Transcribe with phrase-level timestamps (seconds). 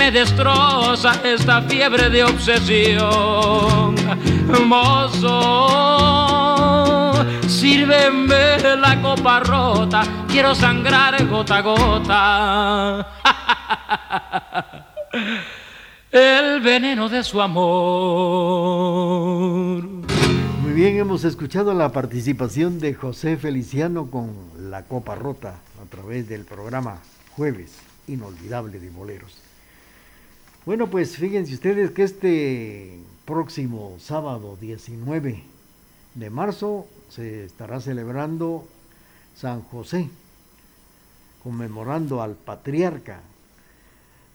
[0.00, 3.94] Me destroza esta fiebre de obsesión.
[4.66, 5.26] Mozo,
[7.46, 13.06] sírveme la copa rota, quiero sangrar gota a gota.
[16.10, 17.70] El veneno de su amor.
[20.62, 24.32] Muy bien, hemos escuchado la participación de José Feliciano con
[24.70, 27.00] La Copa Rota a través del programa
[27.36, 29.39] Jueves inolvidable de boleros.
[30.66, 35.42] Bueno, pues fíjense ustedes que este próximo sábado 19
[36.14, 38.68] de marzo se estará celebrando
[39.34, 40.10] San José,
[41.42, 43.20] conmemorando al patriarca.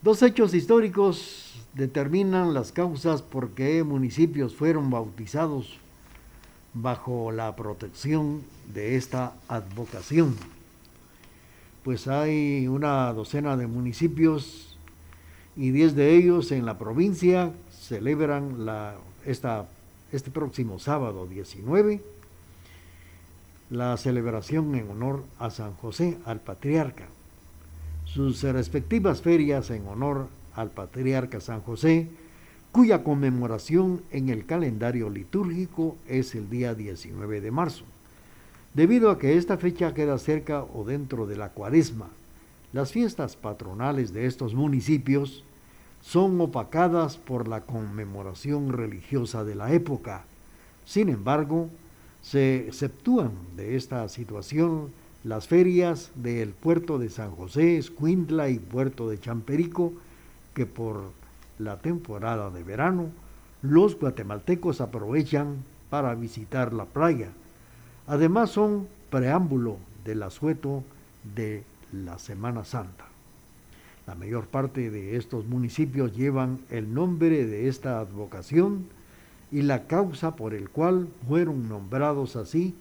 [0.02, 5.78] Dos hechos históricos determinan las causas por qué municipios fueron bautizados
[6.74, 8.42] bajo la protección
[8.74, 10.36] de esta advocación
[11.86, 14.75] pues hay una docena de municipios
[15.58, 19.68] y diez de ellos en la provincia celebran la, esta,
[20.12, 22.16] este próximo sábado 19
[23.70, 27.06] la celebración en honor a San José, al patriarca.
[28.06, 32.08] Sus respectivas ferias en honor al patriarca San José,
[32.72, 37.86] cuya conmemoración en el calendario litúrgico es el día 19 de marzo.
[38.74, 42.10] Debido a que esta fecha queda cerca o dentro de la cuaresma,
[42.76, 45.46] las fiestas patronales de estos municipios
[46.02, 50.26] son opacadas por la conmemoración religiosa de la época.
[50.84, 51.70] Sin embargo,
[52.22, 54.92] se exceptúan de esta situación
[55.24, 59.94] las ferias del puerto de San José, Escuintla y puerto de Champerico,
[60.54, 61.12] que por
[61.58, 63.06] la temporada de verano
[63.62, 67.30] los guatemaltecos aprovechan para visitar la playa
[68.06, 70.84] Además son preámbulo del asueto
[71.36, 71.64] de
[72.04, 73.06] la Semana Santa.
[74.08, 78.88] La mayor parte de estos municipios llevan el nombre de esta advocación
[79.52, 82.76] y la causa por el cual fueron nombrados así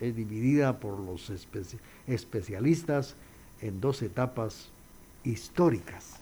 [0.00, 1.32] es dividida por los
[2.06, 3.16] especialistas
[3.60, 4.70] en dos etapas
[5.24, 6.16] históricas,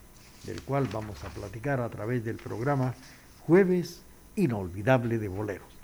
[0.46, 2.94] del cual vamos a platicar a través del programa
[3.46, 4.02] Jueves
[4.36, 5.76] Inolvidable de Boleros.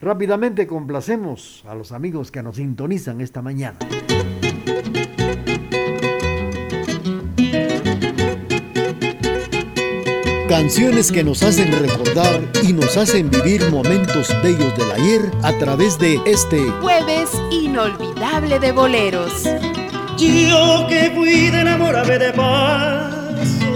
[0.00, 3.78] Rápidamente complacemos a los amigos que nos sintonizan esta mañana.
[10.56, 15.98] Canciones que nos hacen recordar y nos hacen vivir momentos bellos del ayer a través
[15.98, 19.44] de este jueves inolvidable de boleros.
[20.16, 23.66] Yo que fui de enamorarme de paso,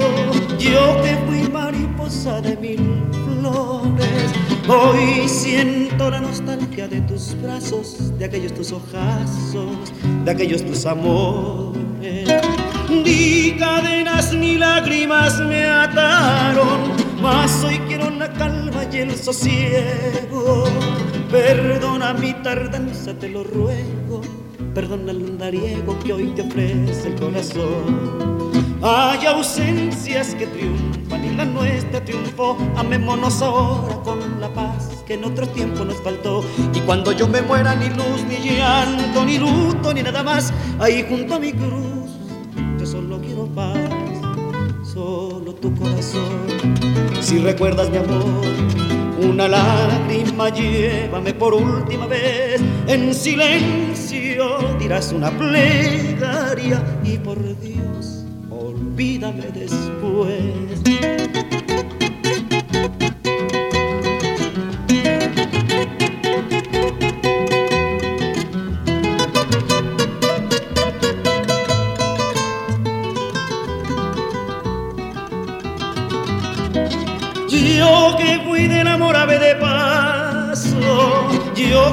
[0.59, 2.81] yo que fui mariposa de mil
[3.13, 4.31] flores
[4.67, 9.93] Hoy siento la nostalgia de tus brazos, de aquellos tus ojazos,
[10.25, 11.90] de aquellos tus amores.
[12.91, 16.93] Ni cadenas ni lágrimas me ataron,
[17.23, 20.65] mas hoy quiero la calma y el sosiego.
[21.31, 24.21] Perdona mi tardanza, te lo ruego.
[24.75, 28.31] Perdona el andariego que hoy te ofrece el corazón.
[28.83, 32.57] Hay ausencias que triunfan y la nuestra triunfó.
[32.77, 36.43] Amémonos ahora con la paz que en otro tiempo nos faltó.
[36.75, 40.53] Y cuando yo me muera, ni luz, ni llanto, ni luto, ni nada más.
[40.79, 42.00] Ahí junto a mi cruz,
[45.55, 46.47] tu corazón.
[47.21, 48.45] Si recuerdas mi amor,
[49.23, 52.61] una lágrima llévame por última vez.
[52.87, 60.81] En silencio dirás una plegaria y por Dios olvídame después.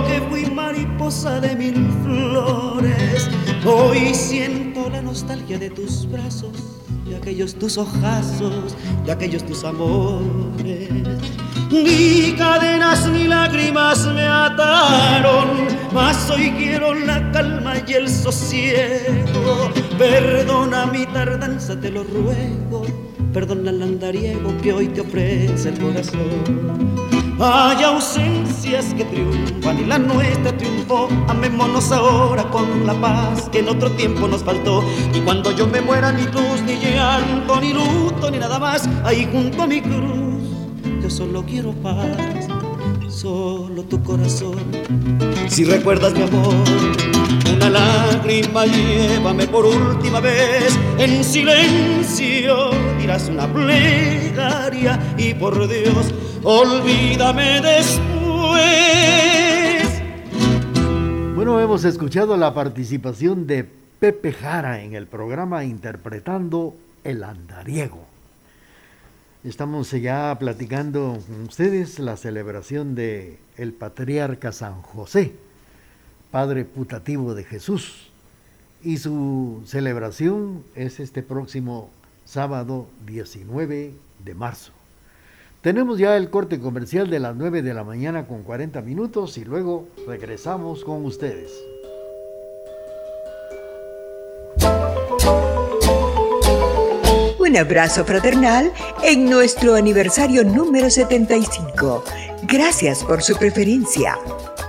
[0.05, 3.29] Que fui mariposa de mil flores,
[3.65, 6.51] hoy siento la nostalgia de tus brazos,
[7.09, 10.89] y aquellos tus ojazos, y aquellos tus amores.
[11.71, 19.71] Ni cadenas ni lágrimas me ataron, mas hoy quiero la calma y el sosiego.
[19.97, 22.85] Perdona mi tardanza, te lo ruego
[23.38, 27.16] perdona el andariego que hoy te ofrece el corazón.
[27.39, 31.07] Hay ausencias que triunfan y la nuestra triunfó.
[31.28, 34.84] Amémonos ahora con la paz que en otro tiempo nos faltó.
[35.13, 39.28] Y cuando yo me muera, ni luz, ni llanto, ni luto, ni nada más, ahí
[39.31, 40.44] junto a mi cruz,
[41.01, 42.48] yo solo quiero paz
[43.18, 44.57] solo tu corazón.
[45.48, 46.54] Si recuerdas mi amor,
[47.56, 52.69] una lágrima llévame por última vez en silencio.
[53.00, 56.13] Dirás una plegaria y por Dios,
[56.44, 58.01] olvídame después.
[61.36, 63.63] Bueno, hemos escuchado la participación de
[64.00, 68.06] Pepe Jara en el programa interpretando El Andariego.
[69.44, 75.36] Estamos ya platicando con ustedes la celebración de el patriarca San José,
[76.31, 78.10] padre putativo de Jesús.
[78.84, 81.89] Y su celebración es este próximo
[82.25, 83.94] sábado 19
[84.24, 84.76] de marzo.
[85.67, 89.43] Tenemos ya el corte comercial de las 9 de la mañana con 40 minutos y
[89.43, 91.51] luego regresamos con ustedes.
[97.37, 98.71] Un abrazo fraternal
[99.03, 102.01] en nuestro aniversario número 75.
[102.43, 104.17] Gracias por su preferencia.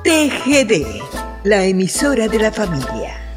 [0.02, 1.00] TGD,
[1.44, 3.27] la emisora de la familia.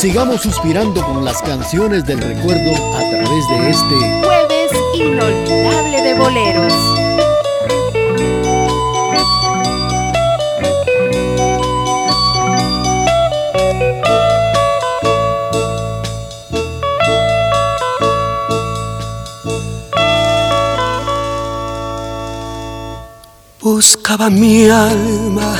[0.00, 6.72] Sigamos suspirando con las canciones del recuerdo a través de este jueves inolvidable de boleros.
[23.60, 25.58] buscaba mi alma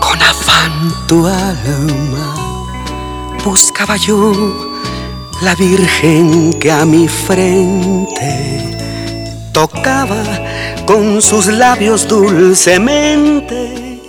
[0.00, 2.37] con afán tu alma.
[3.50, 4.30] Buscaba yo
[5.40, 8.30] la Virgen que a mi frente
[9.54, 10.22] tocaba
[10.84, 14.02] con sus labios dulcemente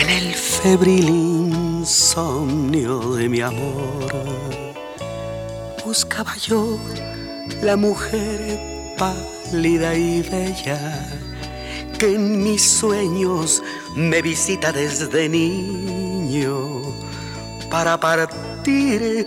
[0.00, 4.10] en el febril insomnio de mi amor.
[5.84, 6.80] Buscaba yo
[7.62, 8.58] la mujer
[8.98, 10.80] pálida y bella
[11.96, 13.62] que en mis sueños
[13.94, 17.05] me visita desde niño
[17.70, 19.26] para partir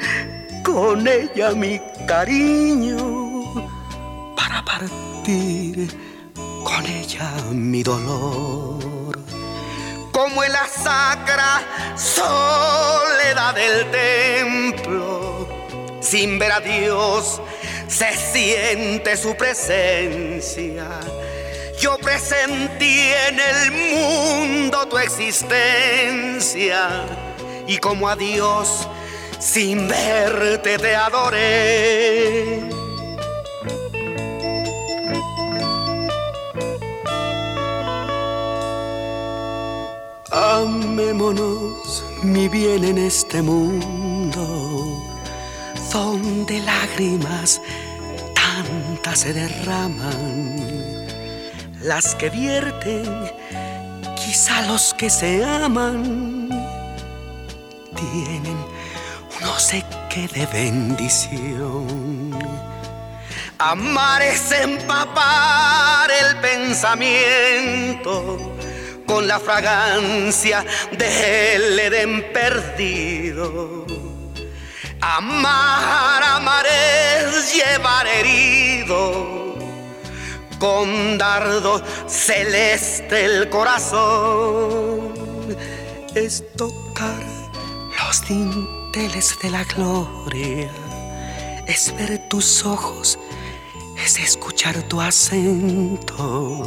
[0.63, 2.97] con ella mi cariño,
[4.36, 5.95] para partir
[6.63, 9.19] con ella mi dolor.
[10.12, 11.62] Como en la sacra
[11.95, 15.47] soledad del templo,
[16.01, 17.42] sin ver a Dios,
[17.88, 20.88] se siente su presencia
[21.80, 26.89] yo presentí en el mundo tu existencia
[27.69, 28.88] y como a Dios
[29.38, 32.68] sin verte te adoré.
[40.31, 44.44] Amémonos, mi bien, en este mundo,
[45.94, 47.61] donde lágrimas
[48.33, 51.06] tantas se derraman
[51.83, 53.06] las que vierten,
[54.16, 56.49] quizá los que se aman,
[57.99, 58.57] tienen
[59.41, 62.37] no sé qué de bendición.
[63.57, 67.37] Amar es empapar el pensamiento
[69.06, 73.85] con la fragancia del Edén perdido.
[75.01, 79.56] Amar, amar es llevar herido
[80.59, 85.13] con dardo celeste el corazón.
[86.13, 87.39] Es tocar
[88.09, 90.71] los dinteles de la gloria,
[91.68, 93.19] es ver tus ojos,
[94.04, 96.63] es escuchar tu acento.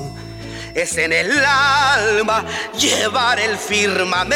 [0.72, 2.46] Es en el alma
[2.78, 4.30] llevar el firmamento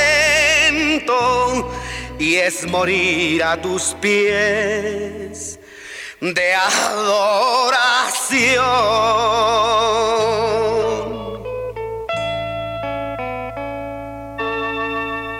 [2.18, 5.60] y es morir a tus pies
[6.20, 7.86] de adoración.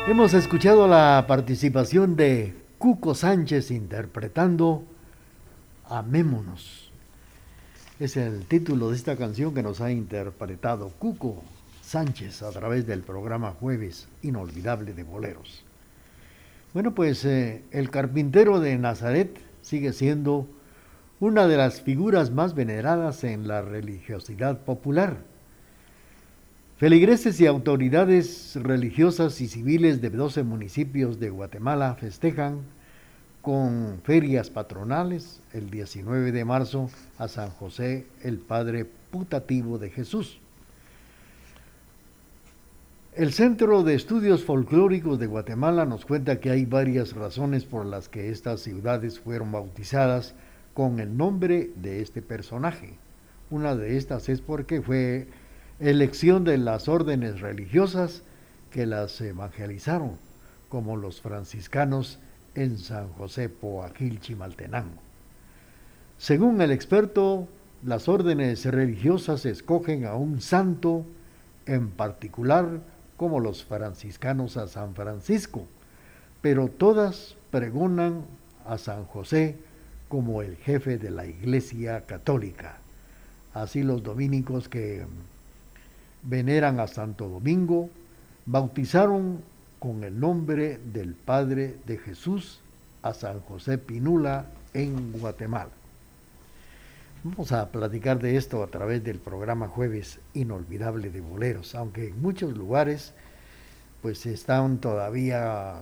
[0.08, 4.84] Hemos escuchado la participación de Cuco Sánchez interpretando
[5.88, 6.92] Amémonos.
[7.98, 11.42] Es el título de esta canción que nos ha interpretado Cuco
[11.82, 15.64] Sánchez a través del programa Jueves Inolvidable de Boleros.
[16.72, 20.46] Bueno, pues eh, el carpintero de Nazaret sigue siendo
[21.18, 25.16] una de las figuras más veneradas en la religiosidad popular
[26.78, 32.60] Feligreses y autoridades religiosas y civiles de 12 municipios de Guatemala festejan
[33.40, 40.38] con ferias patronales el 19 de marzo a San José, el Padre putativo de Jesús.
[43.14, 48.10] El Centro de Estudios Folclóricos de Guatemala nos cuenta que hay varias razones por las
[48.10, 50.34] que estas ciudades fueron bautizadas
[50.74, 52.98] con el nombre de este personaje.
[53.48, 55.26] Una de estas es porque fue
[55.80, 58.22] elección de las órdenes religiosas
[58.70, 60.12] que las evangelizaron,
[60.68, 62.18] como los franciscanos
[62.54, 65.00] en San José Poaquil Chimaltenango.
[66.18, 67.46] Según el experto,
[67.84, 71.04] las órdenes religiosas escogen a un santo
[71.66, 72.80] en particular
[73.16, 75.66] como los franciscanos a San Francisco,
[76.40, 78.22] pero todas pregonan
[78.66, 79.56] a San José
[80.08, 82.78] como el jefe de la Iglesia Católica.
[83.52, 85.04] Así los dominicos que
[86.26, 87.88] veneran a Santo Domingo,
[88.44, 89.40] bautizaron
[89.78, 92.60] con el nombre del Padre de Jesús
[93.02, 95.70] a San José Pinula en Guatemala.
[97.22, 102.20] Vamos a platicar de esto a través del programa Jueves Inolvidable de Boleros, aunque en
[102.20, 103.12] muchos lugares
[104.02, 105.74] pues están todavía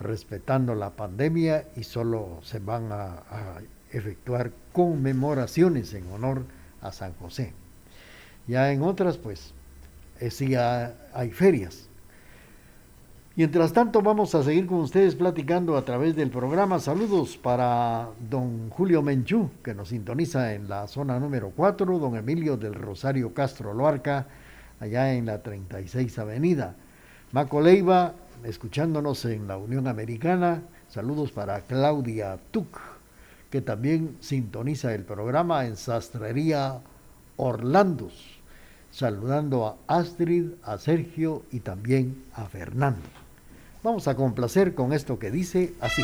[0.00, 3.60] respetando la pandemia y solo se van a, a
[3.92, 6.42] efectuar conmemoraciones en honor
[6.80, 7.52] a San José.
[8.46, 9.52] Ya en otras pues
[10.20, 11.88] eh, hay ferias.
[13.36, 16.78] Mientras tanto, vamos a seguir con ustedes platicando a través del programa.
[16.78, 22.56] Saludos para don Julio Menchú, que nos sintoniza en la zona número 4, don Emilio
[22.56, 24.26] del Rosario Castro Loarca,
[24.80, 26.76] allá en la 36 Avenida.
[27.32, 30.62] Maco Leiva, escuchándonos en la Unión Americana.
[30.88, 32.78] Saludos para Claudia Tuc,
[33.50, 36.80] que también sintoniza el programa en Sastrería
[37.36, 38.35] Orlandos
[38.96, 43.02] saludando a Astrid, a Sergio y también a Fernando.
[43.82, 46.02] Vamos a complacer con esto que dice así.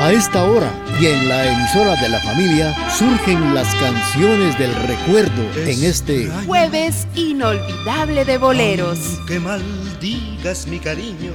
[0.00, 0.68] A esta hora
[1.00, 7.06] y en la emisora de la familia surgen las canciones del recuerdo en este jueves
[7.14, 8.98] inolvidable de boleros.
[9.28, 11.30] Que maldigas mi cariño,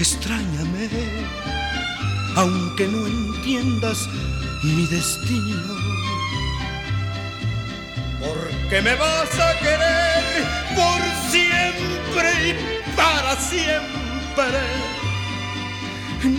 [0.00, 0.88] extrañame,
[2.34, 4.08] aunque no entiendas
[4.62, 5.76] mi destino.
[8.20, 11.00] Porque me vas a querer por
[11.30, 12.54] siempre y
[12.96, 13.88] para siempre.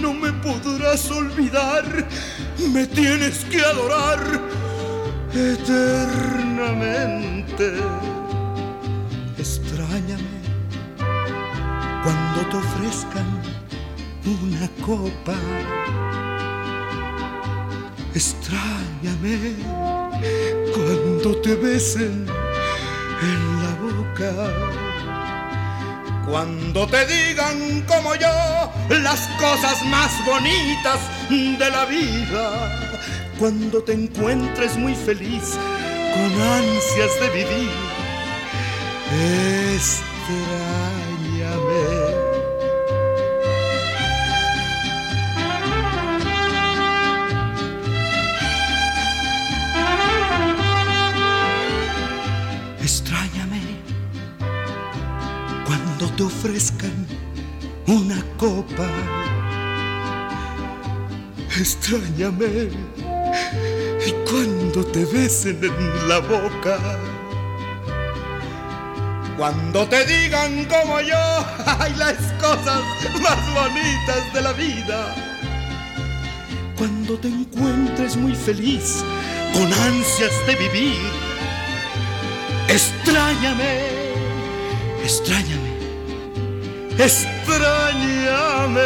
[0.02, 1.86] No me podrás olvidar,
[2.74, 4.20] me tienes que adorar
[5.34, 6.20] eternamente.
[9.38, 10.40] Extrañame
[12.04, 13.42] cuando te ofrezcan
[14.26, 15.36] una copa
[18.14, 19.54] Extrañame
[20.74, 22.26] cuando te besen
[23.22, 24.34] en la boca.
[26.28, 31.00] Cuando te digan como yo las cosas más bonitas
[31.30, 32.98] de la vida.
[33.38, 35.58] Cuando te encuentres muy feliz
[36.14, 37.72] con ansias de vivir.
[39.76, 40.10] Extrañame.
[56.24, 57.08] Ofrezcan
[57.88, 58.88] una copa.
[61.58, 62.70] Extrañame
[64.06, 66.78] y cuando te besen en la boca.
[69.38, 71.16] Cuando te digan como yo,
[71.80, 72.82] hay las cosas
[73.22, 75.16] más bonitas de la vida.
[76.78, 79.04] Cuando te encuentres muy feliz,
[79.54, 81.00] con ansias de vivir.
[82.68, 83.80] Extrañame,
[85.04, 85.69] extrañame
[87.00, 88.82] extrañame.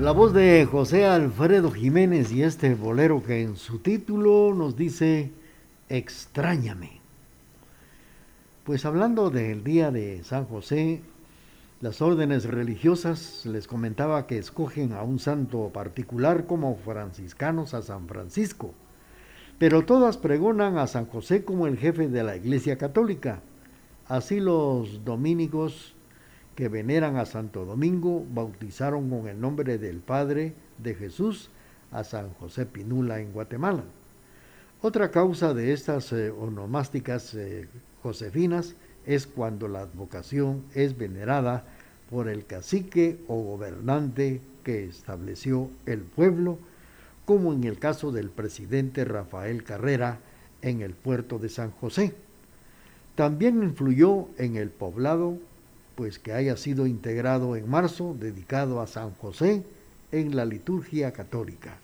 [0.00, 5.32] La voz de José Alfredo Jiménez y este bolero que en su título nos dice
[5.88, 7.00] Extrañame.
[8.64, 11.02] Pues hablando del día de San José,
[11.80, 18.06] las órdenes religiosas les comentaba que escogen a un santo particular como franciscanos a San
[18.06, 18.74] Francisco
[19.62, 23.42] pero todas pregonan a San José como el jefe de la Iglesia Católica.
[24.12, 25.94] Así los dominicos
[26.54, 31.48] que veneran a Santo Domingo bautizaron con el nombre del Padre de Jesús
[31.90, 33.84] a San José Pinula en Guatemala.
[34.82, 37.68] Otra causa de estas eh, onomásticas eh,
[38.02, 38.74] josefinas
[39.06, 41.64] es cuando la advocación es venerada
[42.10, 46.58] por el cacique o gobernante que estableció el pueblo,
[47.24, 50.18] como en el caso del presidente Rafael Carrera
[50.60, 52.12] en el puerto de San José.
[53.14, 55.36] También influyó en el poblado,
[55.94, 59.62] pues que haya sido integrado en marzo, dedicado a San José
[60.10, 61.76] en la liturgia católica.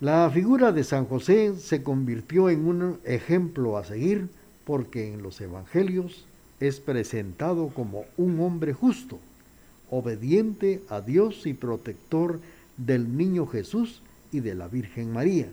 [0.00, 4.28] La figura de San José se convirtió en un ejemplo a seguir
[4.66, 6.26] porque en los evangelios
[6.60, 9.18] es presentado como un hombre justo,
[9.90, 12.40] obediente a Dios y protector
[12.76, 14.02] del niño Jesús
[14.32, 15.48] y de la Virgen María.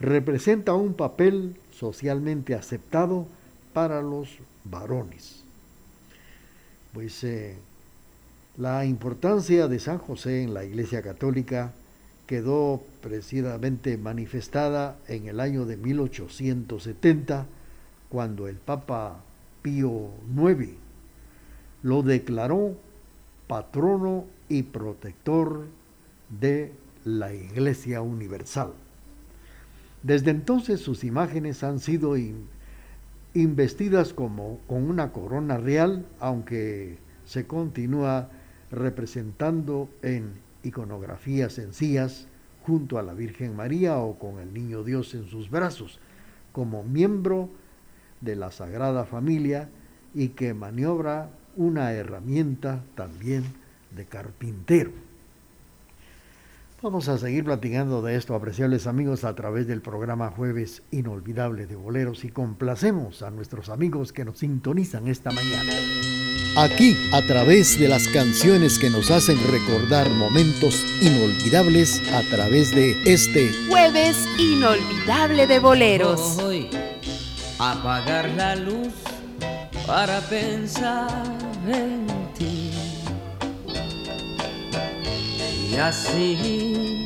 [0.00, 3.26] Representa un papel socialmente aceptado
[3.72, 4.28] para los
[4.64, 5.44] varones.
[6.92, 7.56] Pues eh,
[8.56, 11.72] la importancia de San José en la Iglesia Católica
[12.26, 17.46] quedó precisamente manifestada en el año de 1870,
[18.08, 19.20] cuando el Papa
[19.62, 20.70] Pío IX
[21.82, 22.76] lo declaró
[23.46, 25.66] patrono y protector
[26.30, 26.72] de
[27.04, 28.72] la Iglesia Universal.
[30.04, 32.14] Desde entonces sus imágenes han sido
[33.32, 38.28] investidas como con una corona real, aunque se continúa
[38.70, 40.32] representando en
[40.62, 42.26] iconografías sencillas
[42.66, 45.98] junto a la Virgen María o con el Niño Dios en sus brazos,
[46.52, 47.48] como miembro
[48.20, 49.70] de la Sagrada Familia
[50.14, 53.42] y que maniobra una herramienta también
[53.96, 54.90] de carpintero.
[56.84, 61.76] Vamos a seguir platicando de esto, apreciables amigos, a través del programa Jueves Inolvidable de
[61.76, 65.72] Boleros y complacemos a nuestros amigos que nos sintonizan esta mañana.
[66.58, 72.90] Aquí, a través de las canciones que nos hacen recordar momentos inolvidables a través de
[73.10, 76.38] este Jueves Inolvidable de Boleros
[77.58, 78.92] apagar la luz
[79.86, 81.24] para pensar
[81.66, 82.23] en
[85.74, 87.04] Y así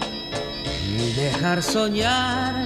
[1.16, 2.64] dejar soñar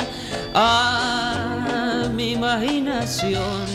[0.52, 3.66] a mi imaginación.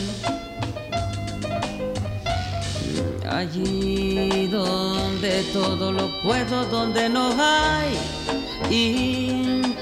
[3.30, 7.96] Allí donde todo lo puedo, donde no hay
[8.70, 9.78] imposibles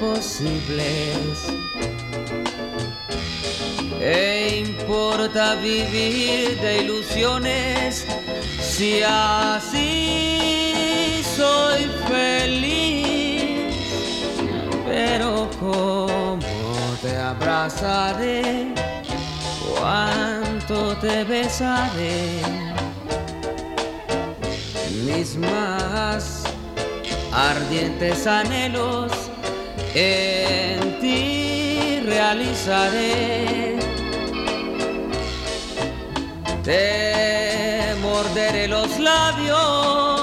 [3.99, 8.07] ¿Qué importa vivir de ilusiones
[8.61, 10.66] si así
[11.37, 13.75] soy feliz?
[14.87, 16.39] Pero cómo
[17.03, 18.75] te abrazaré,
[19.79, 22.41] cuánto te besaré,
[25.05, 26.45] mis más
[27.33, 29.13] ardientes anhelos
[29.95, 33.77] en ti realizaré
[36.67, 40.16] te morderé los labios,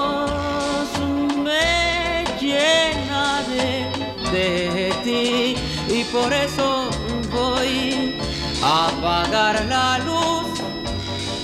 [4.34, 5.54] de ti
[5.88, 6.90] y por eso
[7.30, 8.16] voy
[8.62, 10.60] a apagar la luz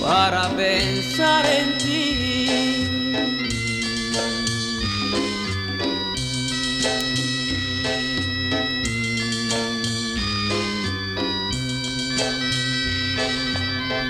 [0.01, 2.87] para pensar en ti.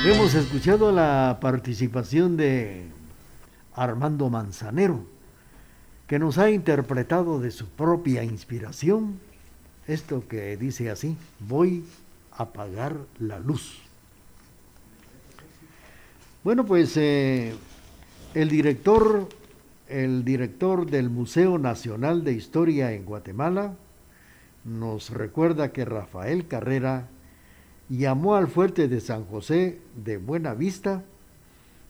[0.04, 2.88] Hemos escuchado la participación de
[3.76, 5.06] Armando Manzanero,
[6.12, 9.18] que nos ha interpretado de su propia inspiración
[9.88, 11.86] esto que dice así, voy
[12.34, 13.80] a apagar la luz.
[16.44, 17.54] Bueno, pues eh,
[18.34, 19.30] el director,
[19.88, 23.76] el director del Museo Nacional de Historia en Guatemala
[24.66, 27.08] nos recuerda que Rafael Carrera
[27.88, 31.06] llamó al fuerte de San José de Buena Vista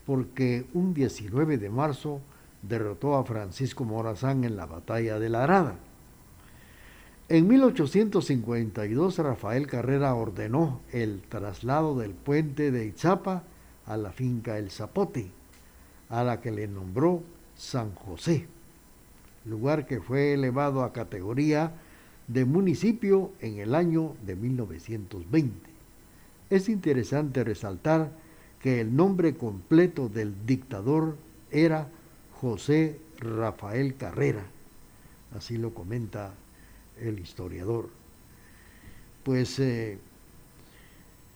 [0.05, 2.21] porque un 19 de marzo
[2.61, 5.75] derrotó a Francisco Morazán en la batalla de la Arada.
[7.29, 13.43] En 1852 Rafael Carrera ordenó el traslado del puente de Itzapa
[13.85, 15.31] a la finca El Zapote,
[16.09, 17.23] a la que le nombró
[17.55, 18.47] San José,
[19.45, 21.71] lugar que fue elevado a categoría
[22.27, 25.69] de municipio en el año de 1920.
[26.49, 28.11] Es interesante resaltar
[28.59, 31.15] que el nombre completo del dictador
[31.49, 31.87] era
[32.41, 34.41] José Rafael Carrera,
[35.37, 36.33] así lo comenta
[36.99, 37.89] el historiador.
[39.23, 39.99] Pues eh,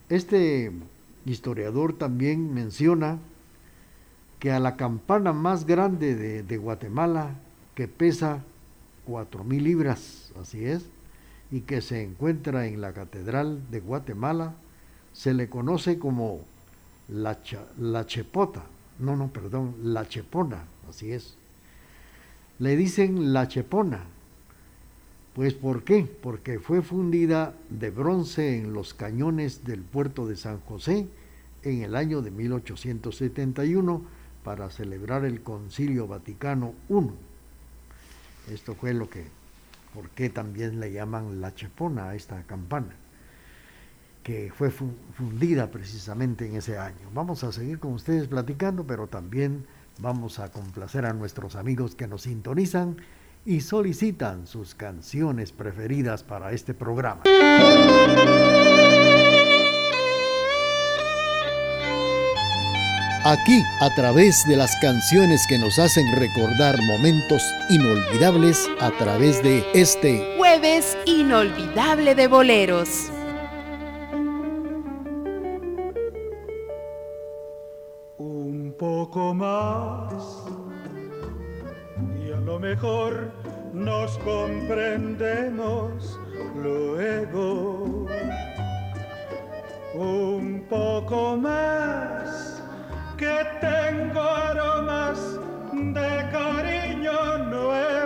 [0.10, 0.72] este
[1.28, 3.20] historiador también menciona
[4.40, 7.36] que a la campana más grande de, Guatemala,
[7.76, 8.44] que pesa
[9.06, 10.86] cuatro mil libras, así es,
[11.52, 14.56] y que se encuentra en la Catedral de Guatemala,
[15.14, 16.42] se le conoce como
[17.08, 17.38] la,
[17.78, 18.64] la Chepota,
[18.98, 21.36] no, no, perdón, la Chepona, así es.
[22.60, 24.06] Le dicen la Chepona,
[25.36, 26.10] pues ¿por qué?
[26.22, 31.08] Porque fue fundida de bronce en los cañones del puerto de San José
[31.64, 34.02] en el año de 1871
[34.46, 38.54] para celebrar el Concilio Vaticano I.
[38.54, 39.26] Esto fue lo que,
[39.94, 42.96] por qué también le llaman la chepona a esta campana,
[44.24, 47.10] que fue fundida precisamente en ese año.
[47.14, 49.66] Vamos a seguir con ustedes platicando, pero también
[50.00, 52.98] vamos a complacer a nuestros amigos que nos sintonizan
[53.46, 57.22] y solicitan sus canciones preferidas para este programa.
[63.28, 69.66] Aquí, a través de las canciones que nos hacen recordar momentos inolvidables, a través de
[69.74, 73.10] este jueves inolvidable de boleros.
[79.16, 80.46] Poco más
[82.46, 83.32] lo mejor
[83.74, 86.20] nos comprendemos
[86.62, 88.06] luego.
[89.94, 92.62] Un poco más
[93.18, 95.20] que tengo aromas
[95.74, 98.05] de cariño nuevo.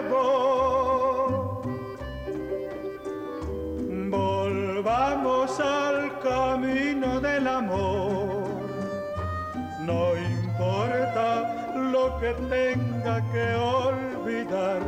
[12.20, 14.82] Que tenga que olvidar.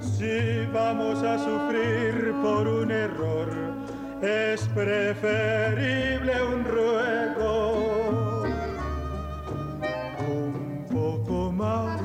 [0.00, 3.48] Si vamos a sufrir por un error,
[4.22, 8.42] es preferible un ruego.
[10.28, 12.00] Un poco más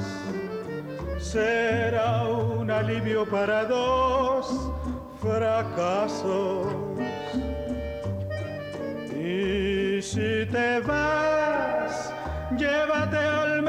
[1.19, 4.71] será un alivio para dos
[5.21, 6.67] fracasos.
[9.13, 12.13] Y si te vas,
[12.57, 13.60] llévate al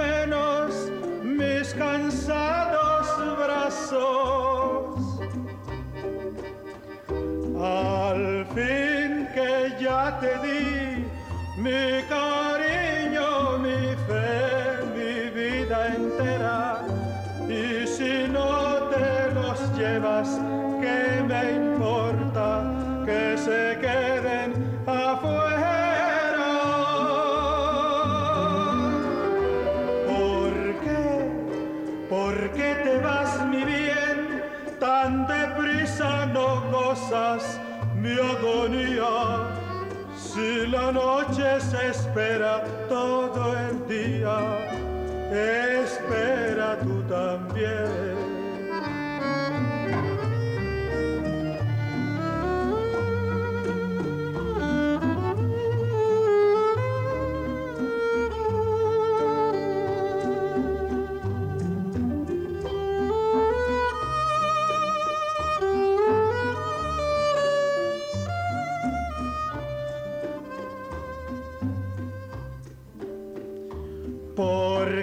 [11.62, 16.80] mi cariño, mi fe, mi vida entera.
[17.48, 20.28] Y si no te los llevas,
[20.80, 22.46] ¿qué me importa
[23.06, 24.50] que se queden
[24.86, 25.42] afuera?
[38.02, 39.31] mi agonía.
[40.32, 44.38] Si la noche se espera todo el día,
[45.30, 48.31] espera tú también.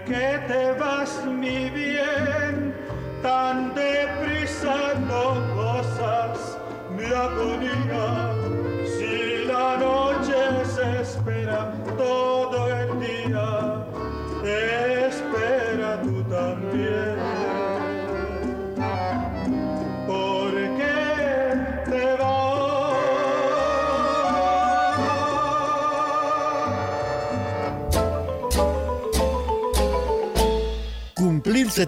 [0.09, 1.88] Cumplir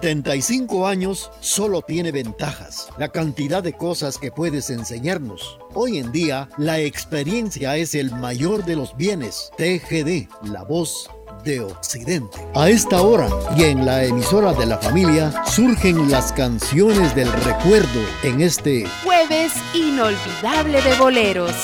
[0.02, 5.60] 75 años solo tiene ventajas, la cantidad de cosas que puedes enseñarnos.
[5.74, 9.52] Hoy en día, la experiencia es el mayor de los bienes.
[9.56, 11.08] TGD, la voz
[11.44, 12.36] de Occidente.
[12.56, 18.00] A esta hora y en la emisora de la familia surgen las canciones del recuerdo
[18.24, 21.54] en este jueves inolvidable de boleros.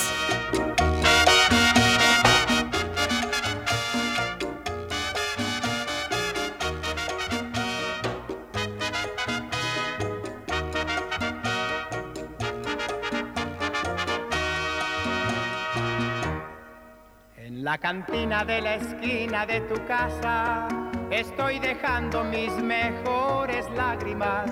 [17.80, 20.66] Cantina de la esquina de tu casa
[21.10, 24.50] estoy dejando mis mejores lágrimas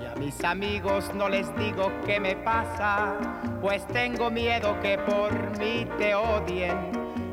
[0.00, 3.16] y a mis amigos no les digo qué me pasa,
[3.60, 6.92] pues tengo miedo que por mí te odien.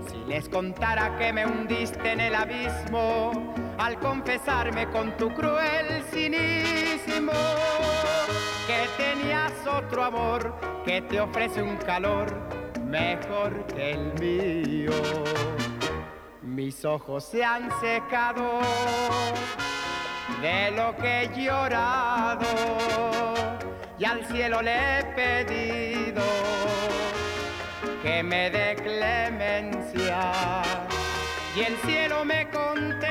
[0.09, 7.33] Si les contara que me hundiste en el abismo, al confesarme con tu cruel cinismo,
[8.67, 10.55] que tenías otro amor
[10.85, 12.54] que te ofrece un calor
[12.85, 14.91] mejor que el mío.
[16.41, 18.61] Mis ojos se han secado
[20.41, 22.45] de lo que he llorado
[23.97, 26.23] y al cielo le he pedido
[28.03, 30.61] que me dé clemencia
[31.55, 33.05] y el cielo me contesta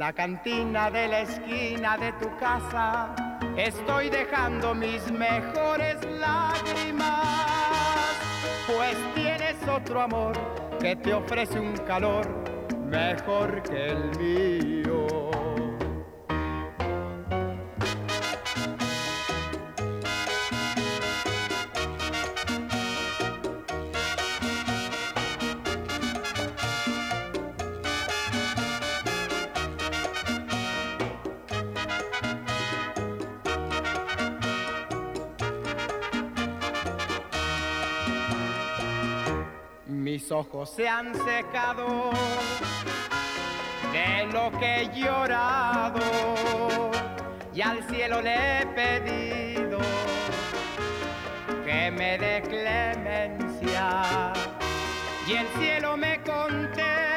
[0.00, 3.14] la cantina de la esquina de tu casa
[3.54, 7.26] estoy dejando mis mejores lágrimas
[8.66, 10.32] pues tienes otro amor
[10.80, 12.26] que te ofrece un calor
[12.88, 14.79] mejor que el mío.
[40.32, 42.10] Ojos se han secado
[43.92, 46.00] de lo que he llorado
[47.52, 49.80] y al cielo le he pedido
[51.64, 54.32] que me dé clemencia
[55.26, 57.09] y el cielo me contesta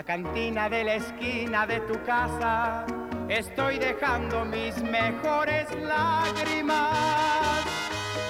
[0.00, 2.86] la cantina de la esquina de tu casa.
[3.28, 6.96] Estoy dejando mis mejores lágrimas.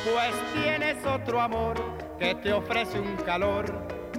[0.05, 1.77] Pues tienes otro amor
[2.19, 3.67] que te ofrece un calor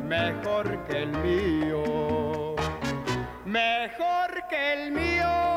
[0.05, 2.55] mejor que el mío,
[3.43, 5.50] mejor que el mío.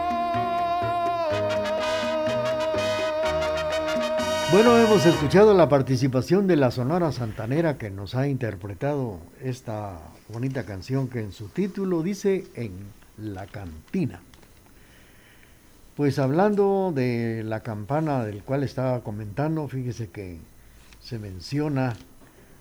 [4.55, 10.63] Bueno, hemos escuchado la participación de la Sonora Santanera que nos ha interpretado esta bonita
[10.63, 12.71] canción que en su título dice En
[13.19, 14.21] la cantina.
[15.97, 20.39] Pues hablando de la campana del cual estaba comentando, fíjese que
[21.01, 21.95] se menciona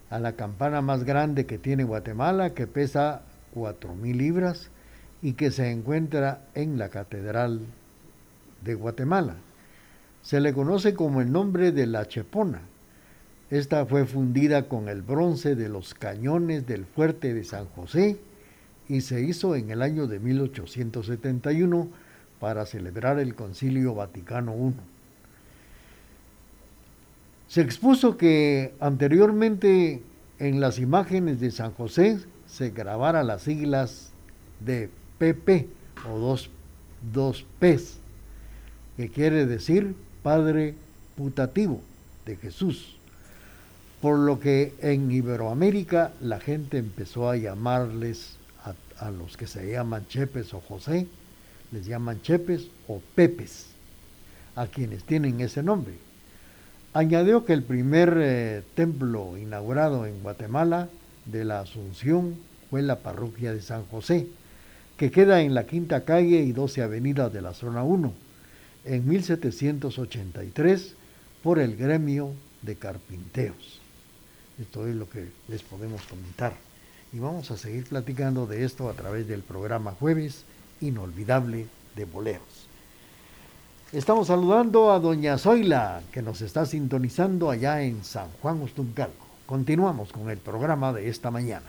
[0.09, 3.21] a la campana más grande que tiene Guatemala, que pesa
[3.53, 4.71] 4.000 libras
[5.21, 7.61] y que se encuentra en la Catedral
[8.63, 9.35] de Guatemala.
[10.23, 12.61] Se le conoce como el nombre de la Chepona.
[13.51, 18.17] Esta fue fundida con el bronce de los cañones del fuerte de San José
[18.87, 21.89] y se hizo en el año de 1871
[22.39, 24.73] para celebrar el Concilio Vaticano I.
[27.47, 30.01] Se expuso que anteriormente
[30.39, 34.13] en las imágenes de San José se grabara las siglas
[34.61, 35.67] de PP
[36.09, 36.49] o dos,
[37.13, 37.99] dos P's,
[38.95, 40.73] que quiere decir Padre
[41.17, 41.81] Putativo
[42.25, 42.95] de Jesús.
[44.01, 48.37] Por lo que en Iberoamérica la gente empezó a llamarles
[48.99, 51.07] a, los que se llaman Chepes o José,
[51.71, 53.67] les llaman Chepes o Pepes,
[54.55, 55.95] a quienes tienen ese nombre.
[56.93, 60.87] Añadió que el primer eh, templo inaugurado en Guatemala
[61.25, 62.35] de la Asunción
[62.69, 64.27] fue la parroquia de San José,
[64.95, 68.13] que queda en la quinta calle y 12 avenidas de la zona 1,
[68.85, 70.93] en 1783
[71.41, 73.79] por el gremio de carpinteros.
[74.59, 76.53] Esto es lo que les podemos comentar.
[77.11, 80.45] Y vamos a seguir platicando de esto a través del programa Jueves
[80.81, 82.67] Inolvidable de Boleros.
[83.91, 89.27] Estamos saludando a doña Zoila, que nos está sintonizando allá en San Juan Ostuncalco.
[89.45, 91.67] Continuamos con el programa de esta mañana.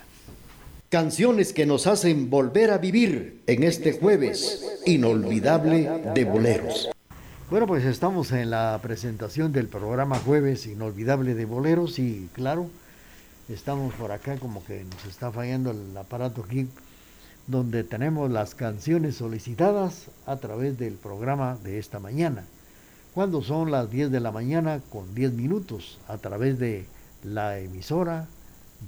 [0.88, 6.93] Canciones que nos hacen volver a vivir en este jueves inolvidable de boleros.
[7.50, 12.70] Bueno, pues estamos en la presentación del programa Jueves Inolvidable de Boleros y claro,
[13.50, 16.66] estamos por acá como que nos está fallando el aparato aquí
[17.46, 22.44] donde tenemos las canciones solicitadas a través del programa de esta mañana,
[23.12, 26.86] cuando son las 10 de la mañana con 10 minutos a través de
[27.22, 28.26] la emisora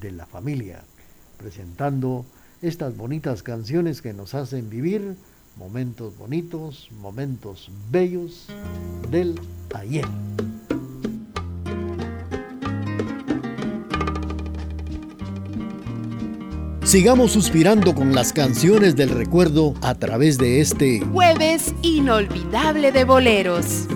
[0.00, 0.82] de la familia,
[1.36, 2.24] presentando
[2.62, 5.14] estas bonitas canciones que nos hacen vivir
[5.56, 8.46] momentos bonitos, momentos bellos
[9.10, 9.40] del
[9.74, 10.04] ayer.
[16.84, 23.88] Sigamos suspirando con las canciones del recuerdo a través de este jueves inolvidable de boleros.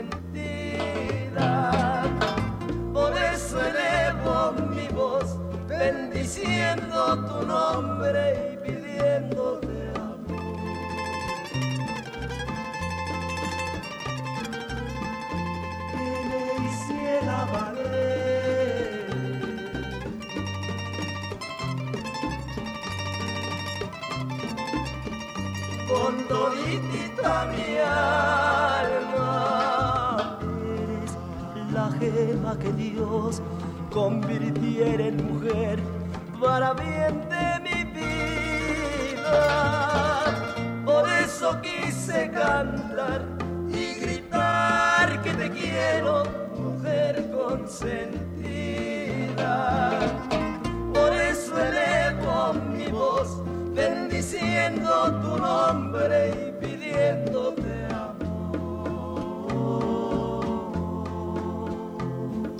[2.93, 8.44] Por eso elevo mi voz, bendiciendo tu nombre
[27.47, 29.39] mi alma.
[30.83, 31.13] Eres
[31.73, 33.43] la gema que Dios
[33.91, 35.79] convirtiera en mujer
[36.41, 39.35] para bien de mi vida.
[40.85, 43.25] Por eso quise cantar
[43.69, 46.25] y gritar que te quiero,
[46.57, 48.34] mujer consentida.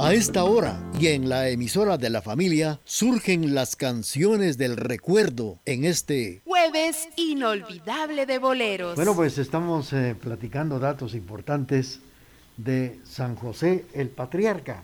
[0.05, 5.61] A esta hora y en la emisora de la familia surgen las canciones del recuerdo
[5.65, 8.97] en este Jueves inolvidable de boleros.
[8.97, 12.01] Bueno, pues estamos eh, platicando datos importantes
[12.59, 14.83] de San José el Patriarca.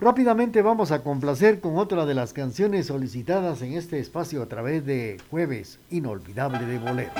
[0.00, 4.86] Rápidamente vamos a complacer con otra de las canciones solicitadas en este espacio a través
[4.86, 7.12] de Jueves Inolvidable de Boleros.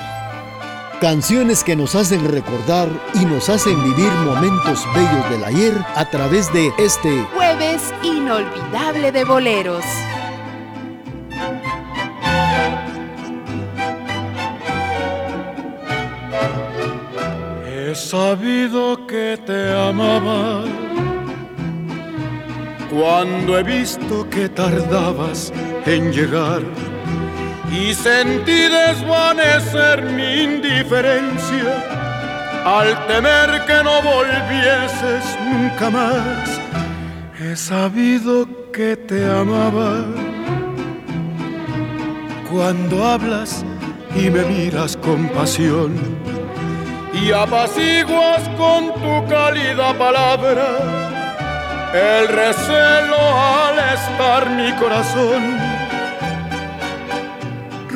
[1.00, 6.50] Canciones que nos hacen recordar y nos hacen vivir momentos bellos del ayer a través
[6.54, 9.84] de este Jueves inolvidable de boleros.
[17.66, 20.64] He sabido que te amaba
[22.90, 25.52] cuando he visto que tardabas
[25.84, 26.62] en llegar
[27.72, 31.74] y sentí desvanecer mi indiferencia
[32.64, 36.60] al temer que no volvieses nunca más.
[37.40, 40.04] He sabido que te amaba
[42.50, 43.64] cuando hablas
[44.14, 45.94] y me miras con pasión
[47.12, 51.06] y apaciguas con tu cálida palabra
[51.94, 55.55] el recelo al estar mi corazón.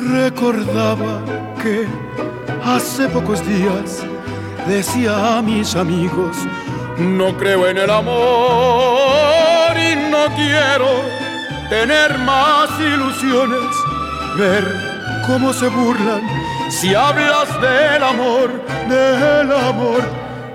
[0.01, 1.21] Recordaba
[1.61, 1.87] que
[2.63, 4.03] hace pocos días
[4.67, 6.35] decía a mis amigos,
[6.97, 8.11] no creo en el amor
[9.77, 10.89] y no quiero
[11.69, 13.75] tener más ilusiones,
[14.37, 14.63] ver
[15.27, 16.21] cómo se burlan
[16.69, 18.49] si hablas del amor,
[18.89, 20.01] del amor.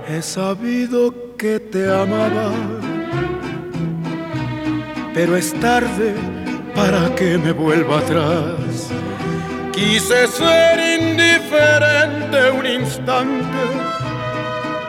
[0.08, 2.52] He sabido que te amaba
[5.16, 6.14] pero es tarde
[6.74, 8.90] para que me vuelva atrás.
[9.76, 13.62] Quise ser indiferente un instante,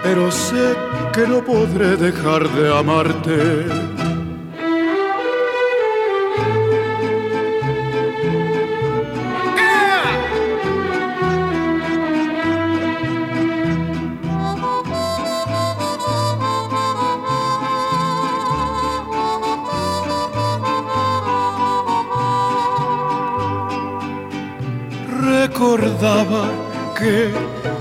[0.01, 0.77] pero sé
[1.13, 3.96] que no podré dejar de amarte.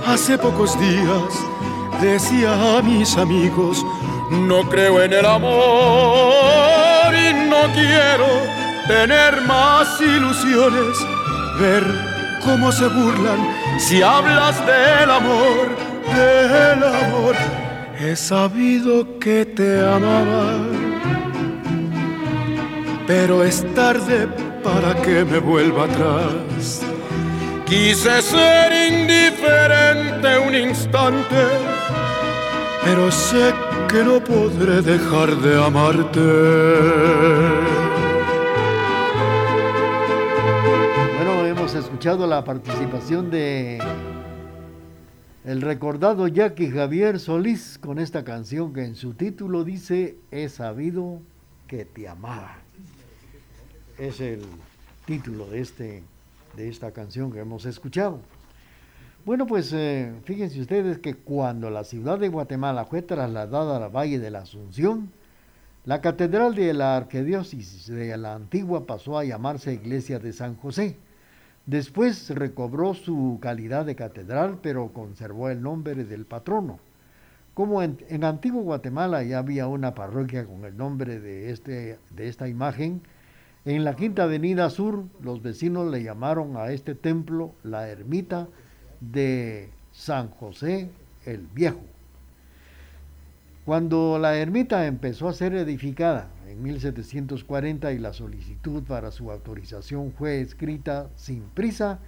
[0.07, 1.33] Hace pocos días
[2.01, 3.85] decía a mis amigos,
[4.31, 8.27] no creo en el amor y no quiero
[8.87, 10.99] tener más ilusiones,
[11.59, 11.85] ver
[12.45, 13.39] cómo se burlan
[13.79, 15.77] si hablas del amor,
[16.15, 17.35] del amor.
[17.99, 20.59] He sabido que te amaba,
[23.07, 24.29] pero es tarde
[24.63, 26.86] para que me vuelva atrás.
[27.67, 31.49] Quise ser indiferente un instante,
[32.85, 33.53] pero sé
[33.89, 36.21] que no podré dejar de amarte.
[41.17, 43.79] Bueno, hemos escuchado la participación de
[45.45, 51.21] el recordado Jackie Javier Solís con esta canción que en su título dice He sabido
[51.67, 52.59] que te amaba.
[53.99, 54.43] Es el
[55.05, 56.03] título de, este,
[56.57, 58.21] de esta canción que hemos escuchado.
[59.25, 64.19] Bueno, pues eh, fíjense ustedes que cuando la ciudad de Guatemala fue trasladada al Valle
[64.19, 65.11] de la Asunción,
[65.85, 70.97] la catedral de la arquidiócesis de la antigua pasó a llamarse Iglesia de San José.
[71.67, 76.79] Después recobró su calidad de catedral, pero conservó el nombre del patrono.
[77.55, 82.29] Como en, en Antiguo Guatemala ya había una parroquia con el nombre de, este, de
[82.29, 83.03] esta imagen,
[83.75, 88.47] en la Quinta Avenida Sur los vecinos le llamaron a este templo la ermita
[89.01, 90.89] de San José
[91.25, 91.83] el Viejo.
[93.65, 100.13] Cuando la ermita empezó a ser edificada en 1740 y la solicitud para su autorización
[100.13, 101.99] fue escrita sin prisa,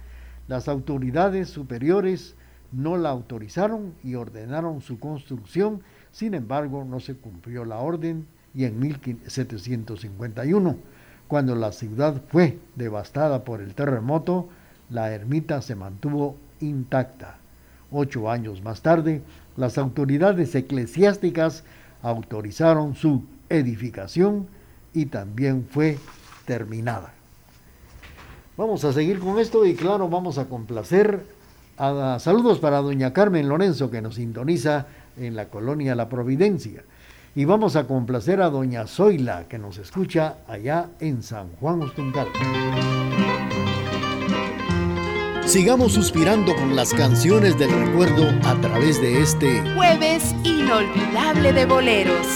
[0.47, 2.37] las autoridades superiores
[2.71, 5.81] no la autorizaron y ordenaron su construcción,
[6.11, 10.77] sin embargo no se cumplió la orden y en 1751,
[11.29, 14.49] cuando la ciudad fue devastada por el terremoto,
[14.89, 17.37] la ermita se mantuvo intacta.
[17.91, 19.21] Ocho años más tarde,
[19.55, 21.63] las autoridades eclesiásticas
[22.01, 24.47] autorizaron su edificación
[24.91, 25.99] y también fue
[26.45, 27.13] terminada.
[28.57, 31.23] Vamos a seguir con esto y claro, vamos a complacer
[31.77, 36.83] a, saludos para doña Carmen Lorenzo que nos sintoniza en la colonia La Providencia.
[37.35, 42.27] Y vamos a complacer a doña Zoila que nos escucha allá en San Juan Ostuncal.
[45.45, 52.27] Sigamos suspirando con las canciones del recuerdo a través de este jueves inolvidable de boleros.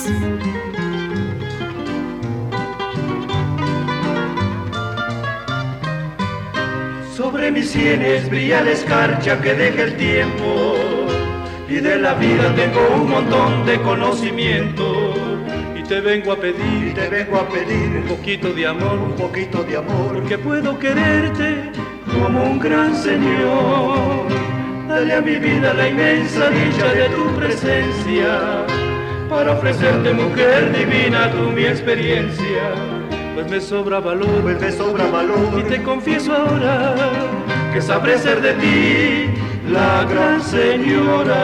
[7.15, 10.82] Sobre mis sienes brilla la escarcha que deja el tiempo
[11.69, 15.13] y de la vida tengo un montón de conocimiento.
[15.77, 19.15] Y te vengo a pedir, y te vengo a pedir un poquito de amor, un
[19.15, 21.71] poquito de amor, porque puedo quererte
[22.11, 24.27] como un gran Señor.
[24.87, 28.65] Dale a mi vida la inmensa dicha de tu presencia,
[29.29, 32.75] para ofrecerte mujer divina tu mi experiencia.
[33.33, 36.95] Pues me sobra valor, pues me sobra valor, y te confieso ahora
[37.73, 41.43] que sabré ser de ti la gran señora.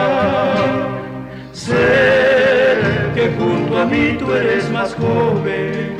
[1.52, 2.78] Sé
[3.14, 5.96] que junto a mí tú eres más joven.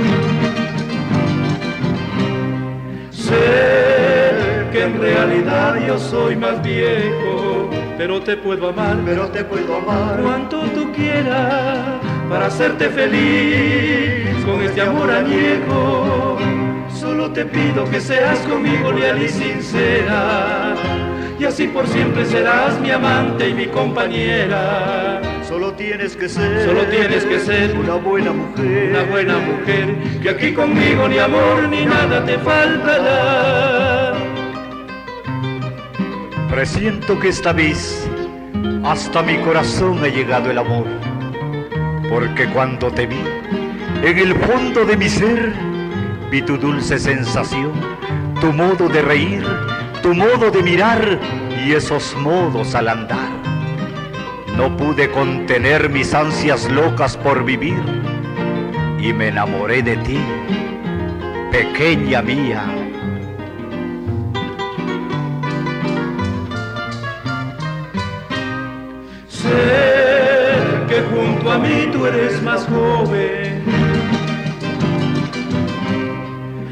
[3.11, 7.69] Sé que en realidad yo soy más viejo,
[7.99, 14.63] pero te puedo amar, pero te puedo amar cuanto tú quieras para hacerte feliz con
[14.63, 16.39] este amor añejo.
[16.95, 20.75] Solo te pido que seas conmigo leal y sincera,
[21.41, 25.23] y así por siempre serás mi amante y mi compañera.
[25.43, 30.29] Solo tienes que ser, solo tienes que ser una buena mujer, una buena mujer, que
[30.29, 34.13] aquí conmigo ni amor ni nada te faltará.
[36.51, 38.07] Presiento que esta vez
[38.85, 40.87] hasta mi corazón ha llegado el amor,
[42.11, 43.23] porque cuando te vi,
[44.05, 45.53] en el fondo de mi ser,
[46.31, 47.73] vi tu dulce sensación,
[48.41, 49.43] tu modo de reír,
[50.03, 51.19] tu modo de mirar
[51.65, 53.31] y esos modos al andar.
[54.57, 57.83] No pude contener mis ansias locas por vivir
[58.99, 60.21] y me enamoré de ti,
[61.51, 62.65] pequeña mía
[69.29, 69.49] Sé
[70.89, 73.65] que junto a mí tú eres más joven.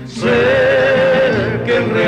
[0.07, 0.98] Sé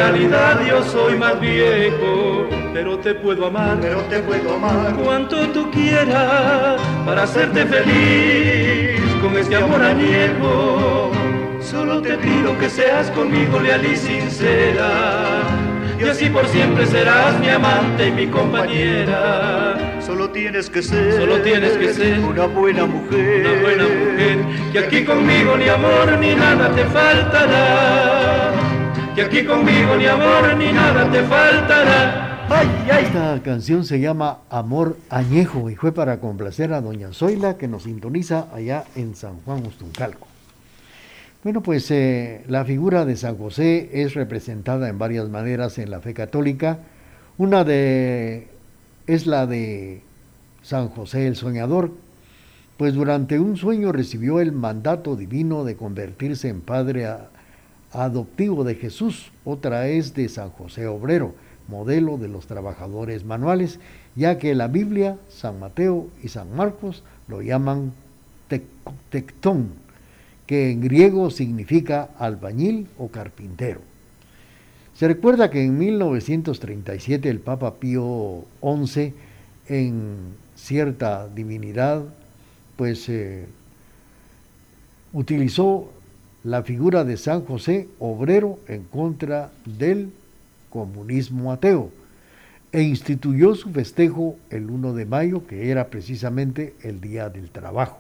[0.00, 5.70] realidad yo soy más viejo, pero te puedo amar, pero te puedo amar cuanto tú
[5.70, 11.10] quieras para hacerte feliz con este amor añejo.
[11.60, 14.90] Solo te pido que seas conmigo leal y sincera
[16.00, 19.98] y así por siempre serás mi amante y mi compañera.
[20.00, 24.38] Solo tienes que ser, solo tienes que ser una buena mujer, una buena mujer,
[24.72, 28.52] que aquí conmigo ni amor ni nada te faltará,
[29.20, 32.26] aquí conmigo ni amor ni nada te faltará.
[33.00, 37.84] Esta canción se llama Amor Añejo y fue para complacer a doña Zoila que nos
[37.84, 40.26] sintoniza allá en San Juan Ustuncalco.
[41.42, 46.00] Bueno, pues eh, la figura de San José es representada en varias maneras en la
[46.00, 46.80] fe católica.
[47.38, 48.48] Una de
[49.06, 50.02] es la de
[50.62, 51.92] San José el Soñador,
[52.76, 57.06] pues durante un sueño recibió el mandato divino de convertirse en padre
[57.92, 59.32] adoptivo de Jesús.
[59.44, 61.34] Otra es de San José Obrero
[61.70, 63.78] modelo de los trabajadores manuales,
[64.16, 67.92] ya que la Biblia, San Mateo y San Marcos lo llaman
[69.08, 69.70] tectón,
[70.46, 73.80] que en griego significa albañil o carpintero.
[74.94, 79.14] Se recuerda que en 1937 el Papa Pío XI,
[79.68, 80.16] en
[80.56, 82.04] cierta divinidad,
[82.76, 83.46] pues eh,
[85.12, 85.90] utilizó
[86.42, 90.10] la figura de San José obrero en contra del
[90.70, 91.90] comunismo ateo
[92.72, 97.98] e instituyó su festejo el 1 de mayo, que era precisamente el Día del Trabajo.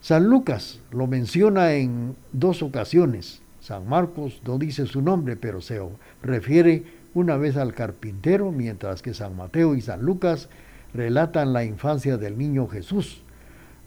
[0.00, 3.40] San Lucas lo menciona en dos ocasiones.
[3.60, 5.80] San Marcos no dice su nombre, pero se
[6.22, 6.82] refiere
[7.14, 10.48] una vez al carpintero, mientras que San Mateo y San Lucas
[10.92, 13.21] relatan la infancia del niño Jesús.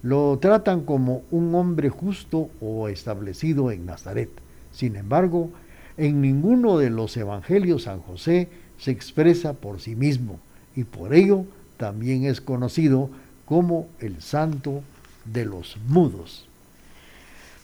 [0.06, 4.30] Lo tratan como un hombre justo o establecido en Nazaret.
[4.70, 5.50] Sin embargo,
[5.96, 8.48] en ninguno de los evangelios San José
[8.78, 10.38] se expresa por sí mismo
[10.76, 11.44] y por ello
[11.76, 13.10] también es conocido
[13.46, 14.84] como el santo
[15.24, 16.46] de los mudos.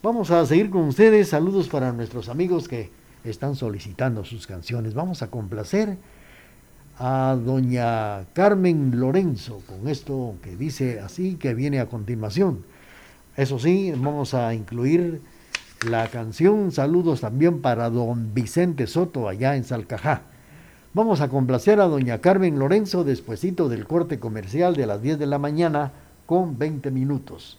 [0.02, 1.28] Vamos a seguir con ustedes.
[1.28, 2.90] Saludos para nuestros amigos que
[3.22, 4.94] están solicitando sus canciones.
[4.94, 5.96] Vamos a complacer
[6.98, 12.64] a doña Carmen Lorenzo con esto que dice así que viene a continuación.
[13.36, 15.20] Eso sí, vamos a incluir
[15.88, 16.70] la canción.
[16.70, 20.22] Saludos también para don Vicente Soto allá en Salcajá.
[20.94, 25.26] Vamos a complacer a doña Carmen Lorenzo despuesito del corte comercial de las 10 de
[25.26, 25.92] la mañana
[26.26, 27.58] con 20 minutos.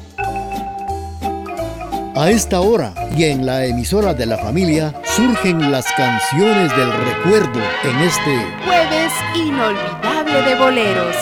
[2.13, 7.61] A esta hora y en la emisora de la familia surgen las canciones del recuerdo
[7.83, 11.15] en este jueves inolvidable de boleros.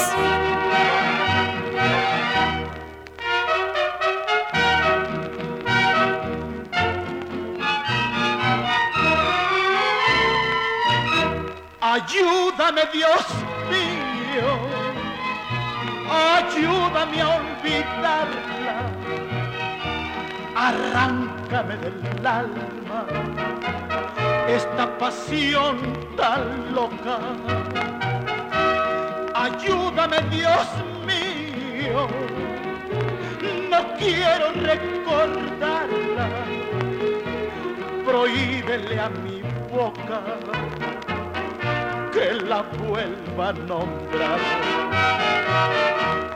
[11.81, 13.25] Ayúdame Dios
[13.69, 14.57] mío,
[16.09, 18.58] ayúdame a olvidarla
[20.59, 23.05] arráncame del alma
[24.47, 25.77] esta pasión
[26.17, 27.17] tan loca.
[29.33, 30.67] Ayúdame Dios
[31.07, 32.07] mío,
[33.69, 36.27] no quiero recordarla,
[38.05, 39.41] prohíbele a mi
[39.71, 40.19] boca
[42.11, 44.39] que la vuelva a nombrar.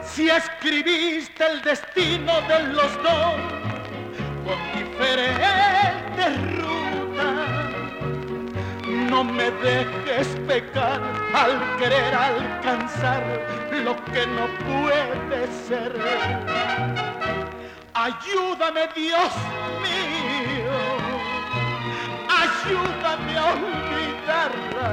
[0.02, 3.73] Si escribiste el destino de los dos,
[4.44, 7.48] con diferentes rutas.
[9.10, 11.00] No me dejes pecar
[11.34, 13.22] al querer alcanzar
[13.84, 15.92] lo que no puede ser.
[17.94, 19.32] Ayúdame Dios
[19.84, 20.78] mío,
[22.28, 24.90] ayúdame a olvidarla,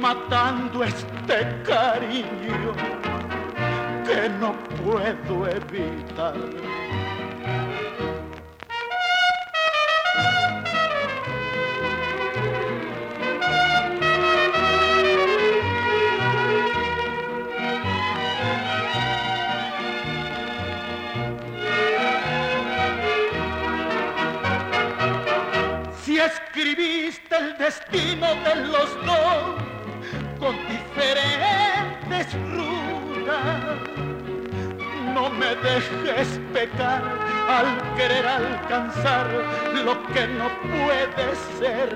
[0.00, 2.74] matando este cariño
[4.04, 4.52] que no
[4.82, 6.34] puedo evitar.
[26.32, 29.62] Escribiste el destino de los dos
[30.38, 33.60] con diferentes rutas.
[35.14, 37.02] No me dejes pecar
[37.48, 39.26] al querer alcanzar
[39.84, 41.88] lo que no puede ser.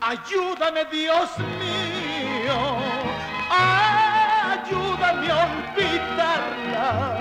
[0.00, 1.30] Ayúdame, Dios
[1.62, 2.58] mío,
[4.52, 7.18] ayúdame a olvidarla,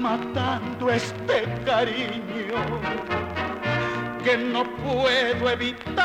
[0.00, 3.15] matando este cariño
[4.26, 6.04] que no puedo evitar.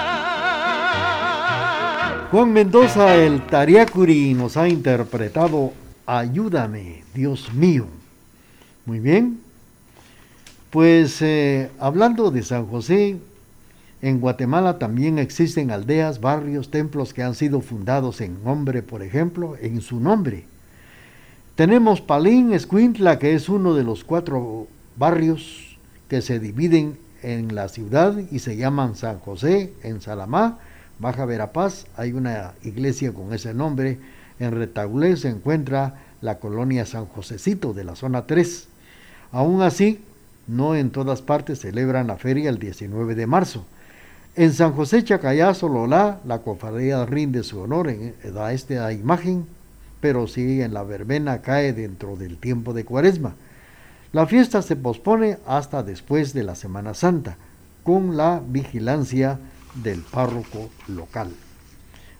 [2.29, 5.73] Juan Mendoza, el Tariacuri, nos ha interpretado
[6.05, 7.87] Ayúdame, Dios mío.
[8.85, 9.39] Muy bien.
[10.69, 13.17] Pues eh, hablando de San José,
[14.03, 19.55] en Guatemala también existen aldeas, barrios, templos que han sido fundados en nombre, por ejemplo,
[19.59, 20.45] en su nombre.
[21.55, 25.75] Tenemos Palín, Escuintla, que es uno de los cuatro barrios
[26.07, 30.59] que se dividen en la ciudad y se llaman San José, en Salamá,
[30.99, 33.97] Baja Verapaz, hay una iglesia con ese nombre.
[34.39, 38.67] En Retaulé se encuentra la colonia San Josecito de la zona 3.
[39.31, 39.99] Aún así,
[40.47, 43.65] no en todas partes celebran la feria el 19 de marzo.
[44.35, 49.45] En San José Chacayá, Sololá, la cofradía rinde su honor en, a esta imagen,
[49.99, 53.35] pero sí en la verbena cae dentro del tiempo de cuaresma.
[54.13, 57.37] La fiesta se pospone hasta después de la Semana Santa,
[57.83, 59.39] con la vigilancia
[59.75, 61.31] del párroco local.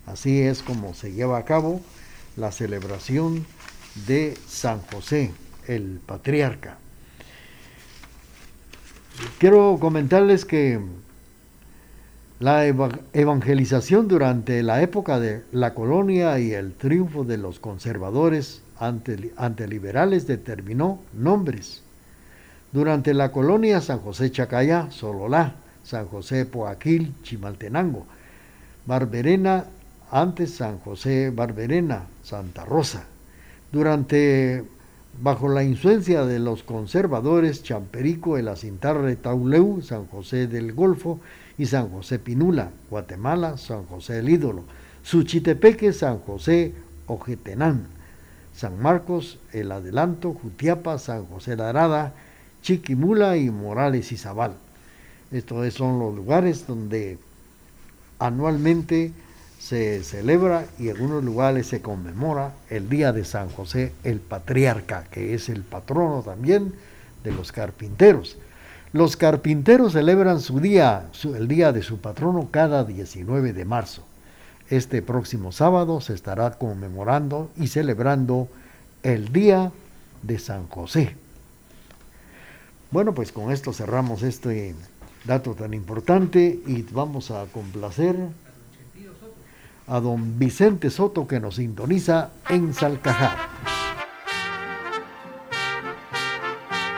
[0.05, 1.81] Así es como se lleva a cabo
[2.37, 3.45] la celebración
[4.07, 5.33] de San José,
[5.67, 6.77] el patriarca.
[9.37, 10.79] Quiero comentarles que
[12.39, 20.27] la evangelización durante la época de la colonia y el triunfo de los conservadores anteliberales
[20.27, 21.83] determinó nombres.
[22.71, 28.05] Durante la colonia San José Chacaya, Sololá, San José Poaquil, Chimaltenango,
[28.85, 29.65] Barberena,
[30.09, 33.05] antes San José Barberena, Santa Rosa.
[33.71, 34.63] Durante,
[35.21, 41.19] bajo la influencia de los conservadores, Champerico, El Acintarre, Tauleu, San José del Golfo
[41.57, 44.63] y San José Pinula, Guatemala, San José el Ídolo,
[45.03, 46.73] Suchitepeque, San José
[47.07, 47.87] Ojetenán,
[48.55, 52.13] San Marcos, El Adelanto, Jutiapa, San José la Arada,
[52.61, 54.53] Chiquimula y Morales y Zabal.
[55.31, 57.17] Estos son los lugares donde
[58.19, 59.13] anualmente
[59.59, 65.05] se celebra y en algunos lugares se conmemora el Día de San José el Patriarca,
[65.11, 66.73] que es el patrono también
[67.23, 68.37] de los carpinteros.
[68.93, 74.03] Los carpinteros celebran su día, el día de su patrono, cada 19 de marzo.
[74.71, 78.47] Este próximo sábado se estará conmemorando y celebrando
[79.03, 79.73] el Día
[80.23, 81.13] de San José.
[82.89, 84.73] Bueno, pues con esto cerramos este
[85.25, 88.15] dato tan importante y vamos a complacer
[89.87, 93.49] a don Vicente Soto que nos sintoniza en Salcajá.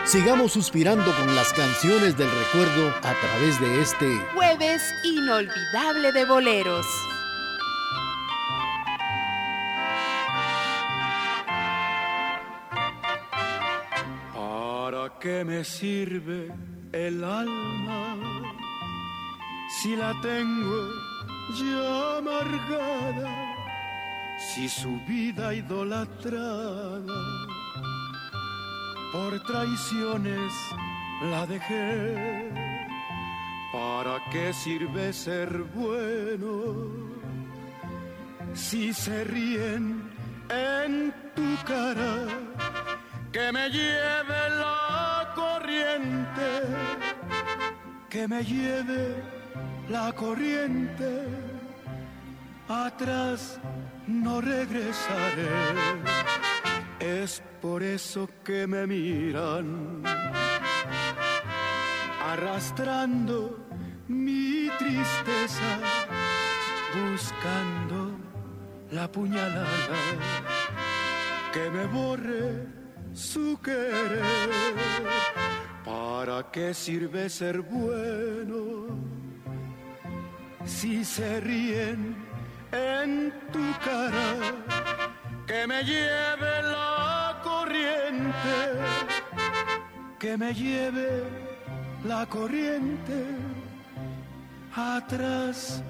[0.05, 6.86] Sigamos suspirando con las canciones del recuerdo a través de este jueves inolvidable de boleros.
[15.24, 16.51] Qué me sirve
[16.91, 18.17] el alma
[19.69, 20.82] si la tengo
[21.59, 23.32] ya amargada?
[24.38, 27.21] Si su vida idolatrada
[29.13, 30.51] por traiciones
[31.32, 32.51] la dejé.
[33.71, 36.53] ¿Para qué sirve ser bueno
[38.53, 40.03] si se ríen
[40.49, 42.28] en tu cara?
[43.32, 45.03] Que me lleve la
[45.34, 46.49] corriente,
[48.09, 49.15] que me lleve
[49.89, 51.27] la corriente,
[52.67, 53.59] atrás
[54.07, 55.49] no regresaré.
[56.99, 60.03] Es por eso que me miran,
[62.31, 63.65] arrastrando
[64.07, 65.79] mi tristeza,
[66.93, 68.17] buscando
[68.91, 69.97] la puñalada
[71.51, 72.82] que me borre
[73.14, 74.22] su querer.
[75.86, 78.88] ¿Para qué sirve ser bueno
[80.66, 82.16] si se ríen
[82.72, 84.39] en tu cara?
[85.45, 88.57] Que me lleve la corriente,
[90.20, 91.24] que me lleve
[92.05, 93.26] la corriente,
[94.76, 95.84] atrás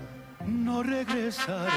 [0.46, 1.72] no regresaré.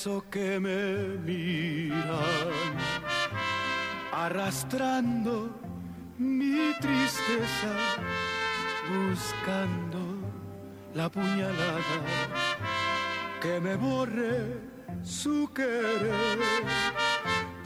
[0.00, 1.98] Eso que me miran,
[4.10, 5.50] arrastrando
[6.16, 7.74] mi tristeza,
[8.88, 10.00] buscando
[10.94, 11.98] la puñalada
[13.42, 14.62] que me borre
[15.02, 16.38] su querer.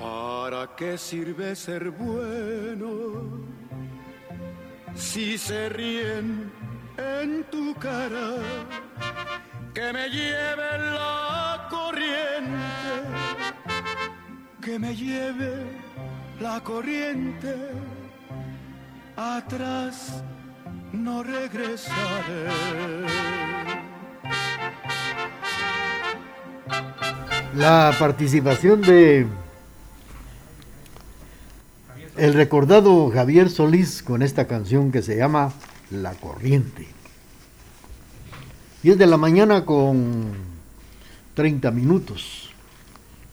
[0.00, 3.44] ¿Para qué sirve ser bueno
[4.96, 6.50] si se ríen
[6.98, 8.26] en tu cara?
[9.72, 11.43] Que me lleve la
[14.64, 15.66] que me lleve
[16.40, 17.54] la corriente
[19.14, 20.22] atrás
[20.92, 21.94] no regresaré.
[27.54, 29.26] La participación de
[32.16, 35.52] el recordado Javier Solís con esta canción que se llama
[35.90, 36.86] La Corriente.
[38.82, 40.32] 10 de la mañana con
[41.34, 42.43] 30 minutos.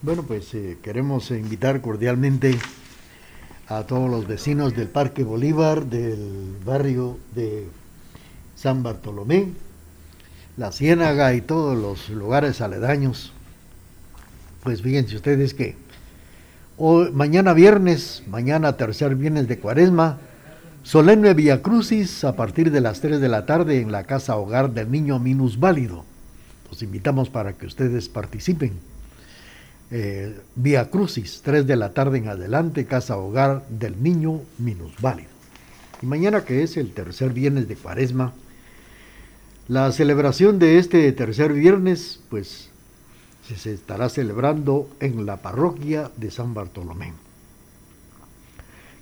[0.02, 2.58] Bueno, pues eh, queremos invitar cordialmente
[3.68, 7.68] a todos los vecinos del Parque Bolívar, del barrio de
[8.56, 9.50] San Bartolomé,
[10.56, 13.32] La Ciénaga y todos los lugares aledaños.
[14.64, 15.76] Pues fíjense ustedes que
[16.78, 20.18] hoy, mañana viernes, mañana tercer viernes de cuaresma,
[20.82, 24.72] solemne Via Crucis a partir de las 3 de la tarde en la casa hogar
[24.72, 26.04] del niño minusválido.
[26.68, 28.91] Los invitamos para que ustedes participen
[29.94, 35.28] eh, Vía Crucis, 3 de la tarde en adelante, casa hogar del niño minusválido.
[36.00, 38.32] Y mañana que es el tercer viernes de cuaresma,
[39.68, 42.70] la celebración de este tercer viernes, pues
[43.54, 47.12] se estará celebrando en la parroquia de San Bartolomé.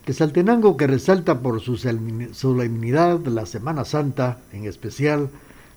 [0.05, 5.30] Quesaltenango que resalta por su solemnidad la Semana Santa, en especial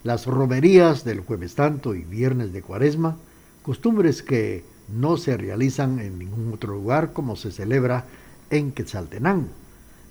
[0.04, 3.18] las romerías del jueves santo y viernes de cuaresma,
[3.62, 8.06] costumbres que no se realizan en ningún otro lugar como se celebra
[8.50, 9.50] en Quetzaltenango.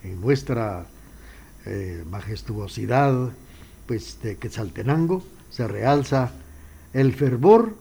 [0.02, 0.86] En nuestra
[1.64, 3.30] eh, majestuosidad
[3.86, 6.32] pues, de Quetzaltenango se realza
[6.92, 7.74] el fervor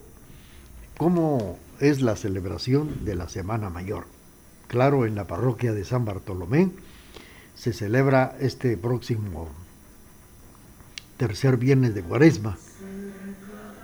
[0.98, 4.06] como es la celebración de la Semana Mayor.
[4.68, 6.70] Claro, en la parroquia de San Bartolomé
[7.56, 9.50] se celebra este próximo
[11.18, 12.58] tercer viernes de Cuaresma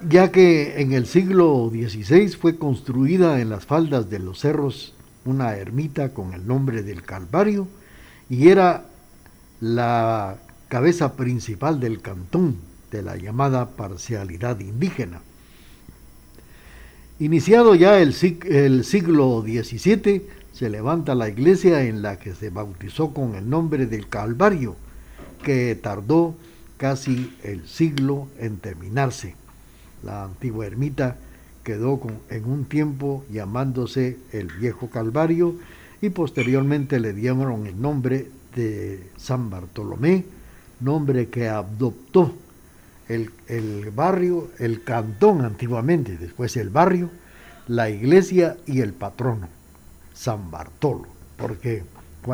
[0.02, 4.94] ya que en el siglo XVI fue construida en las faldas de los cerros
[5.26, 7.68] una ermita con el nombre del Calvario
[8.30, 8.86] y era
[9.60, 10.38] la
[10.68, 12.58] cabeza principal del cantón
[12.92, 15.22] de la llamada parcialidad indígena.
[17.20, 20.22] Iniciado ya el, siglo XVII,
[20.54, 24.76] se levanta la iglesia en la que se bautizó con el nombre del Calvario,
[25.44, 26.36] que tardó
[26.78, 29.36] casi el siglo en terminarse
[30.04, 31.18] la antigua ermita
[31.64, 35.56] quedó en un tiempo llamándose el Viejo Calvario
[36.02, 40.24] y posteriormente le dieron el nombre de San Bartolomé,
[40.80, 42.34] nombre que adoptó
[43.10, 47.10] el, el, barrio, el cantón antiguamente, después el barrio,
[47.68, 49.50] la iglesia y el patrono,
[50.14, 51.84] San Bartolo, porque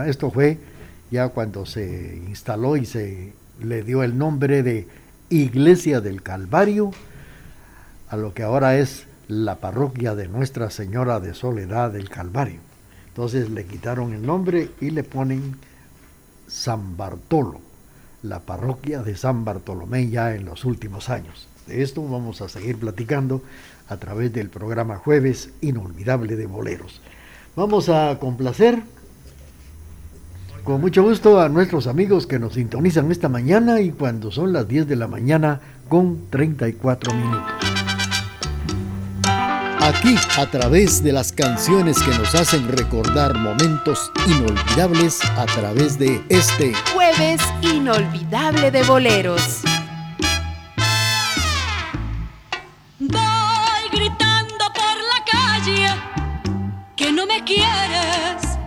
[0.06, 0.60] esto fue
[1.10, 4.88] ya cuando se instaló y se le dio el nombre de
[5.30, 6.92] Iglesia del Calvario,
[8.14, 12.60] a lo que ahora es la parroquia de Nuestra Señora de Soledad del Calvario.
[13.08, 15.58] Entonces le quitaron el nombre y le ponen
[16.46, 17.60] San Bartolo,
[18.22, 21.48] la parroquia de San Bartolomé ya en los últimos años.
[21.66, 23.42] De esto vamos a seguir platicando
[23.90, 27.02] a través del programa Jueves Inolvidable de Boleros.
[27.56, 28.84] Vamos a complacer
[30.64, 34.68] con mucho gusto a nuestros amigos que nos sintonizan esta mañana y cuando son las
[34.68, 37.73] 10 de la mañana con 34 minutos
[39.84, 46.24] aquí a través de las canciones que nos hacen recordar momentos inolvidables a través de
[46.30, 49.62] este jueves inolvidable de boleros.
[53.00, 55.88] Voy gritando por la calle
[56.96, 58.58] que no me quieres,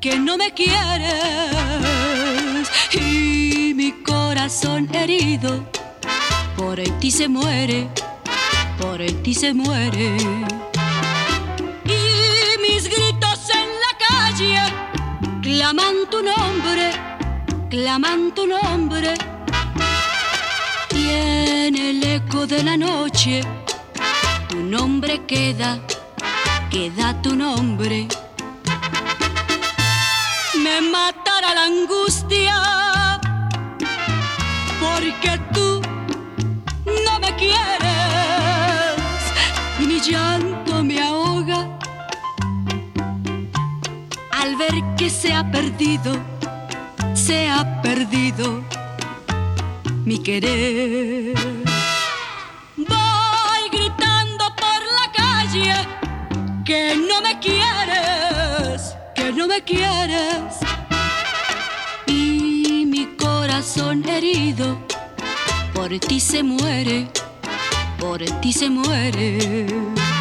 [0.00, 1.06] que no me quieres
[2.92, 5.64] y mi corazón herido
[6.56, 7.88] por ti se muere
[8.78, 10.16] por ti se muere.
[11.84, 14.60] Y mis gritos en la calle
[15.42, 16.92] claman tu nombre,
[17.70, 19.14] claman tu nombre.
[20.88, 23.42] Tiene el eco de la noche,
[24.48, 25.78] tu nombre queda,
[26.70, 28.08] queda tu nombre.
[30.64, 33.20] Me matará la angustia
[34.80, 35.80] porque tú
[36.86, 37.85] no me quieres
[40.08, 41.78] llanto me ahoga
[44.32, 46.16] al ver que se ha perdido,
[47.14, 48.62] se ha perdido
[50.04, 51.34] mi querer.
[52.76, 55.74] Voy gritando por la calle
[56.64, 60.60] que no me quieres, que no me quieres.
[62.06, 64.78] Y mi corazón herido
[65.74, 67.08] por ti se muere,
[67.98, 70.15] por ti se muere.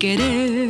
[0.00, 0.69] Querer.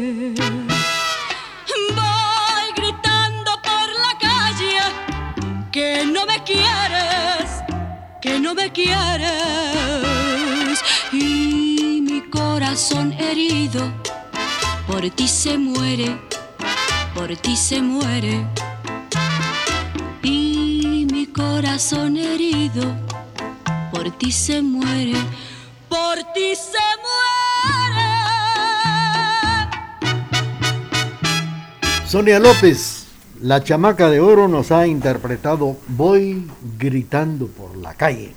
[32.38, 33.06] López,
[33.42, 36.46] la chamaca de oro nos ha interpretado Voy
[36.78, 38.32] gritando por la calle.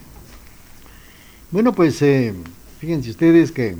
[1.51, 2.33] Bueno, pues eh,
[2.79, 3.75] fíjense ustedes que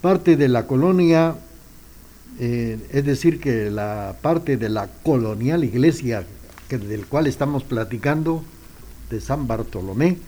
[0.00, 1.36] parte de la colonia,
[2.40, 6.26] eh, es decir, que la parte de la colonial iglesia
[6.68, 8.42] que, del cual estamos platicando,
[9.10, 10.18] de San Bartolomé,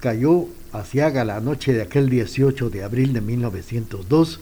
[0.00, 4.40] cayó hacia la noche de aquel 18 de abril de 1902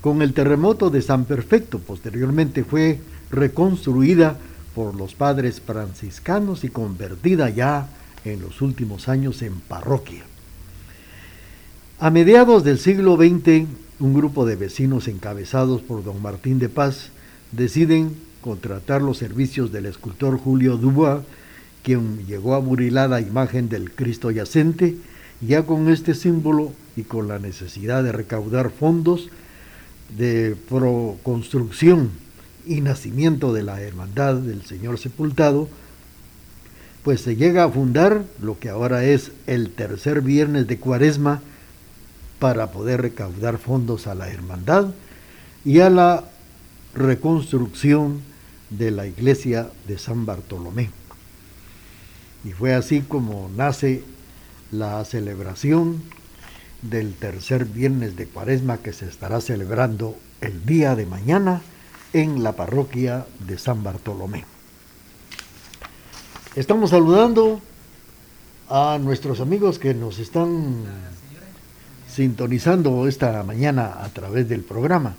[0.00, 1.78] con el terremoto de San Perfecto.
[1.78, 4.38] Posteriormente fue reconstruida
[4.74, 7.88] por los padres franciscanos y convertida ya
[8.24, 10.24] en los últimos años en parroquia.
[11.98, 13.66] A mediados del siglo XX,
[13.98, 17.10] un grupo de vecinos encabezados por don Martín de Paz
[17.50, 21.24] deciden contratar los servicios del escultor Julio Dubois,
[21.82, 24.96] quien llegó a murilar la imagen del Cristo yacente,
[25.40, 29.28] ya con este símbolo y con la necesidad de recaudar fondos
[30.16, 30.56] de
[31.22, 32.10] construcción
[32.66, 35.68] y nacimiento de la hermandad del Señor sepultado,
[37.02, 41.40] pues se llega a fundar lo que ahora es el tercer viernes de cuaresma
[42.38, 44.92] para poder recaudar fondos a la hermandad
[45.64, 46.24] y a la
[46.94, 48.20] reconstrucción
[48.70, 50.90] de la iglesia de San Bartolomé.
[52.44, 54.02] Y fue así como nace
[54.70, 56.02] la celebración
[56.82, 61.62] del tercer viernes de cuaresma que se estará celebrando el día de mañana
[62.12, 64.44] en la parroquia de San Bartolomé.
[66.54, 67.60] Estamos saludando
[68.68, 70.84] a nuestros amigos que nos están
[72.08, 75.14] sintonizando esta mañana a través del programa.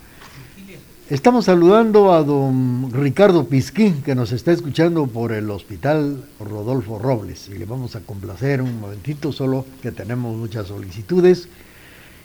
[1.09, 7.49] Estamos saludando a don Ricardo Pisquín, que nos está escuchando por el Hospital Rodolfo Robles.
[7.49, 11.49] Y le vamos a complacer un momentito, solo que tenemos muchas solicitudes.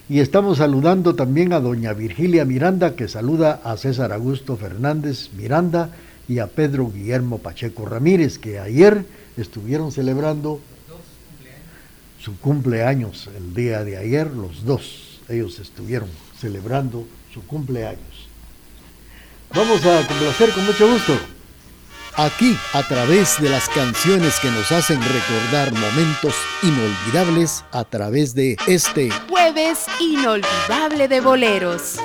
[0.06, 5.88] Y estamos saludando también a doña Virgilia Miranda, que saluda a César Augusto Fernández Miranda
[6.28, 9.06] y a Pedro Guillermo Pacheco Ramírez, que ayer
[9.38, 10.60] estuvieron celebrando
[12.20, 18.13] su cumpleaños el día de ayer, los dos, ellos estuvieron celebrando su cumpleaños.
[19.54, 21.16] Vamos a complacer con mucho gusto
[22.16, 28.56] aquí a través de las canciones que nos hacen recordar momentos inolvidables a través de
[28.66, 31.98] este jueves inolvidable de boleros.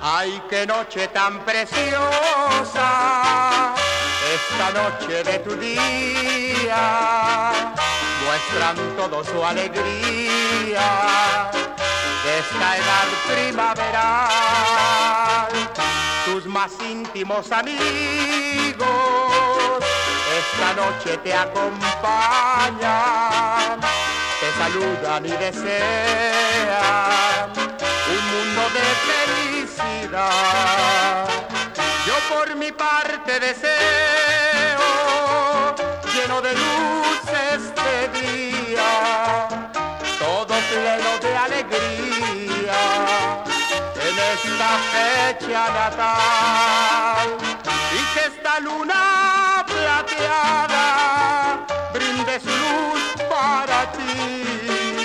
[0.00, 3.51] Ay, qué noche tan preciosa
[4.34, 6.82] esta noche de tu día
[8.24, 10.88] muestran todo su alegría
[12.24, 14.72] de esta edad primaveral.
[16.24, 19.22] Tus más íntimos amigos
[20.38, 21.80] esta noche te acompañan,
[24.40, 25.72] te saludan y desean
[28.08, 28.84] un mundo de
[29.66, 31.61] felicidad.
[32.06, 33.70] Yo por mi parte deseo,
[36.12, 37.20] lleno de luz
[37.54, 39.48] este día,
[40.18, 42.80] todo pleno de alegría,
[43.94, 47.28] en esta fecha natal,
[47.92, 50.84] y que esta luna plateada
[51.94, 55.01] brinde su luz para ti.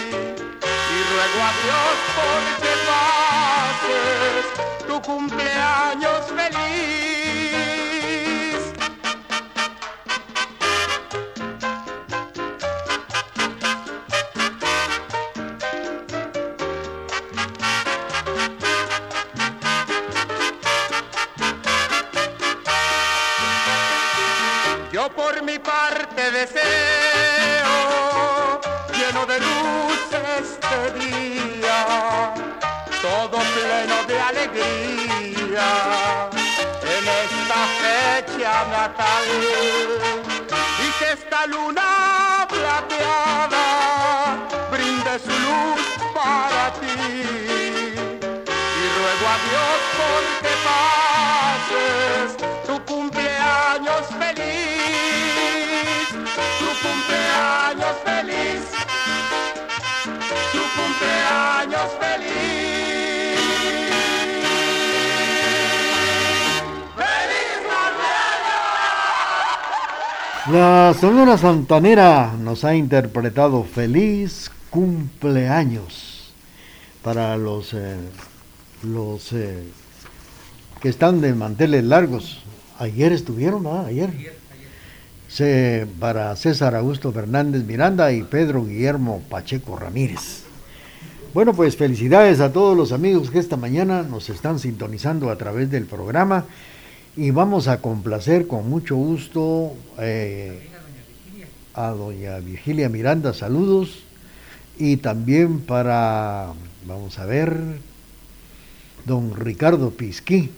[1.17, 4.45] Ruego a Dios porque pases
[4.87, 6.61] tu cumpleaños feliz.
[24.91, 27.06] Yo por mi parte deseo,
[33.87, 35.69] pleno de alegría,
[36.83, 39.25] en esta fecha natal,
[40.79, 43.65] y que esta luna plateada
[44.71, 45.81] brinde su luz
[46.13, 46.97] para ti.
[48.79, 52.29] Y ruego a Dios porque pases
[52.65, 56.07] tu cumpleaños feliz,
[56.59, 58.61] tu cumpleaños feliz,
[60.51, 62.86] tu cumpleaños feliz.
[70.51, 76.31] La Sonora Santanera nos ha interpretado Feliz cumpleaños
[77.03, 77.97] para los, eh,
[78.83, 79.63] los eh,
[80.81, 82.43] que están de manteles largos.
[82.79, 83.85] Ayer estuvieron, ¿verdad?
[83.87, 84.37] Ayer.
[85.27, 90.43] Se- para César Augusto Fernández Miranda y Pedro Guillermo Pacheco Ramírez.
[91.33, 95.69] Bueno, pues felicidades a todos los amigos que esta mañana nos están sintonizando a través
[95.69, 96.45] del programa
[97.17, 100.69] y vamos a complacer con mucho gusto eh,
[101.73, 104.03] a doña Virgilia Miranda, saludos,
[104.77, 106.53] y también para,
[106.85, 107.57] vamos a ver,
[109.05, 110.51] don Ricardo Pisquí.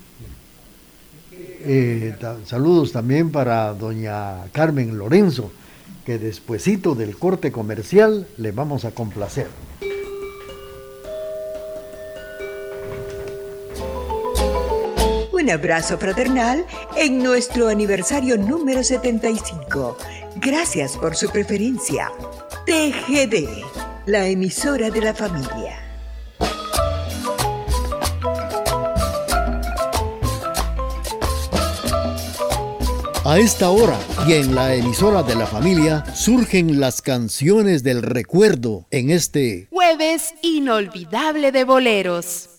[1.62, 5.52] Eh, saludos también para doña Carmen Lorenzo,
[6.06, 9.48] que despuesito del corte comercial le vamos a complacer.
[15.40, 16.66] Un abrazo fraternal
[16.98, 19.98] en nuestro aniversario número 75.
[20.36, 22.12] Gracias por su preferencia.
[22.66, 23.64] TGD,
[24.06, 25.80] la emisora de la familia.
[33.24, 38.88] A esta hora y en la emisora de la familia surgen las canciones del recuerdo
[38.92, 42.59] en este Jueves inolvidable de boleros.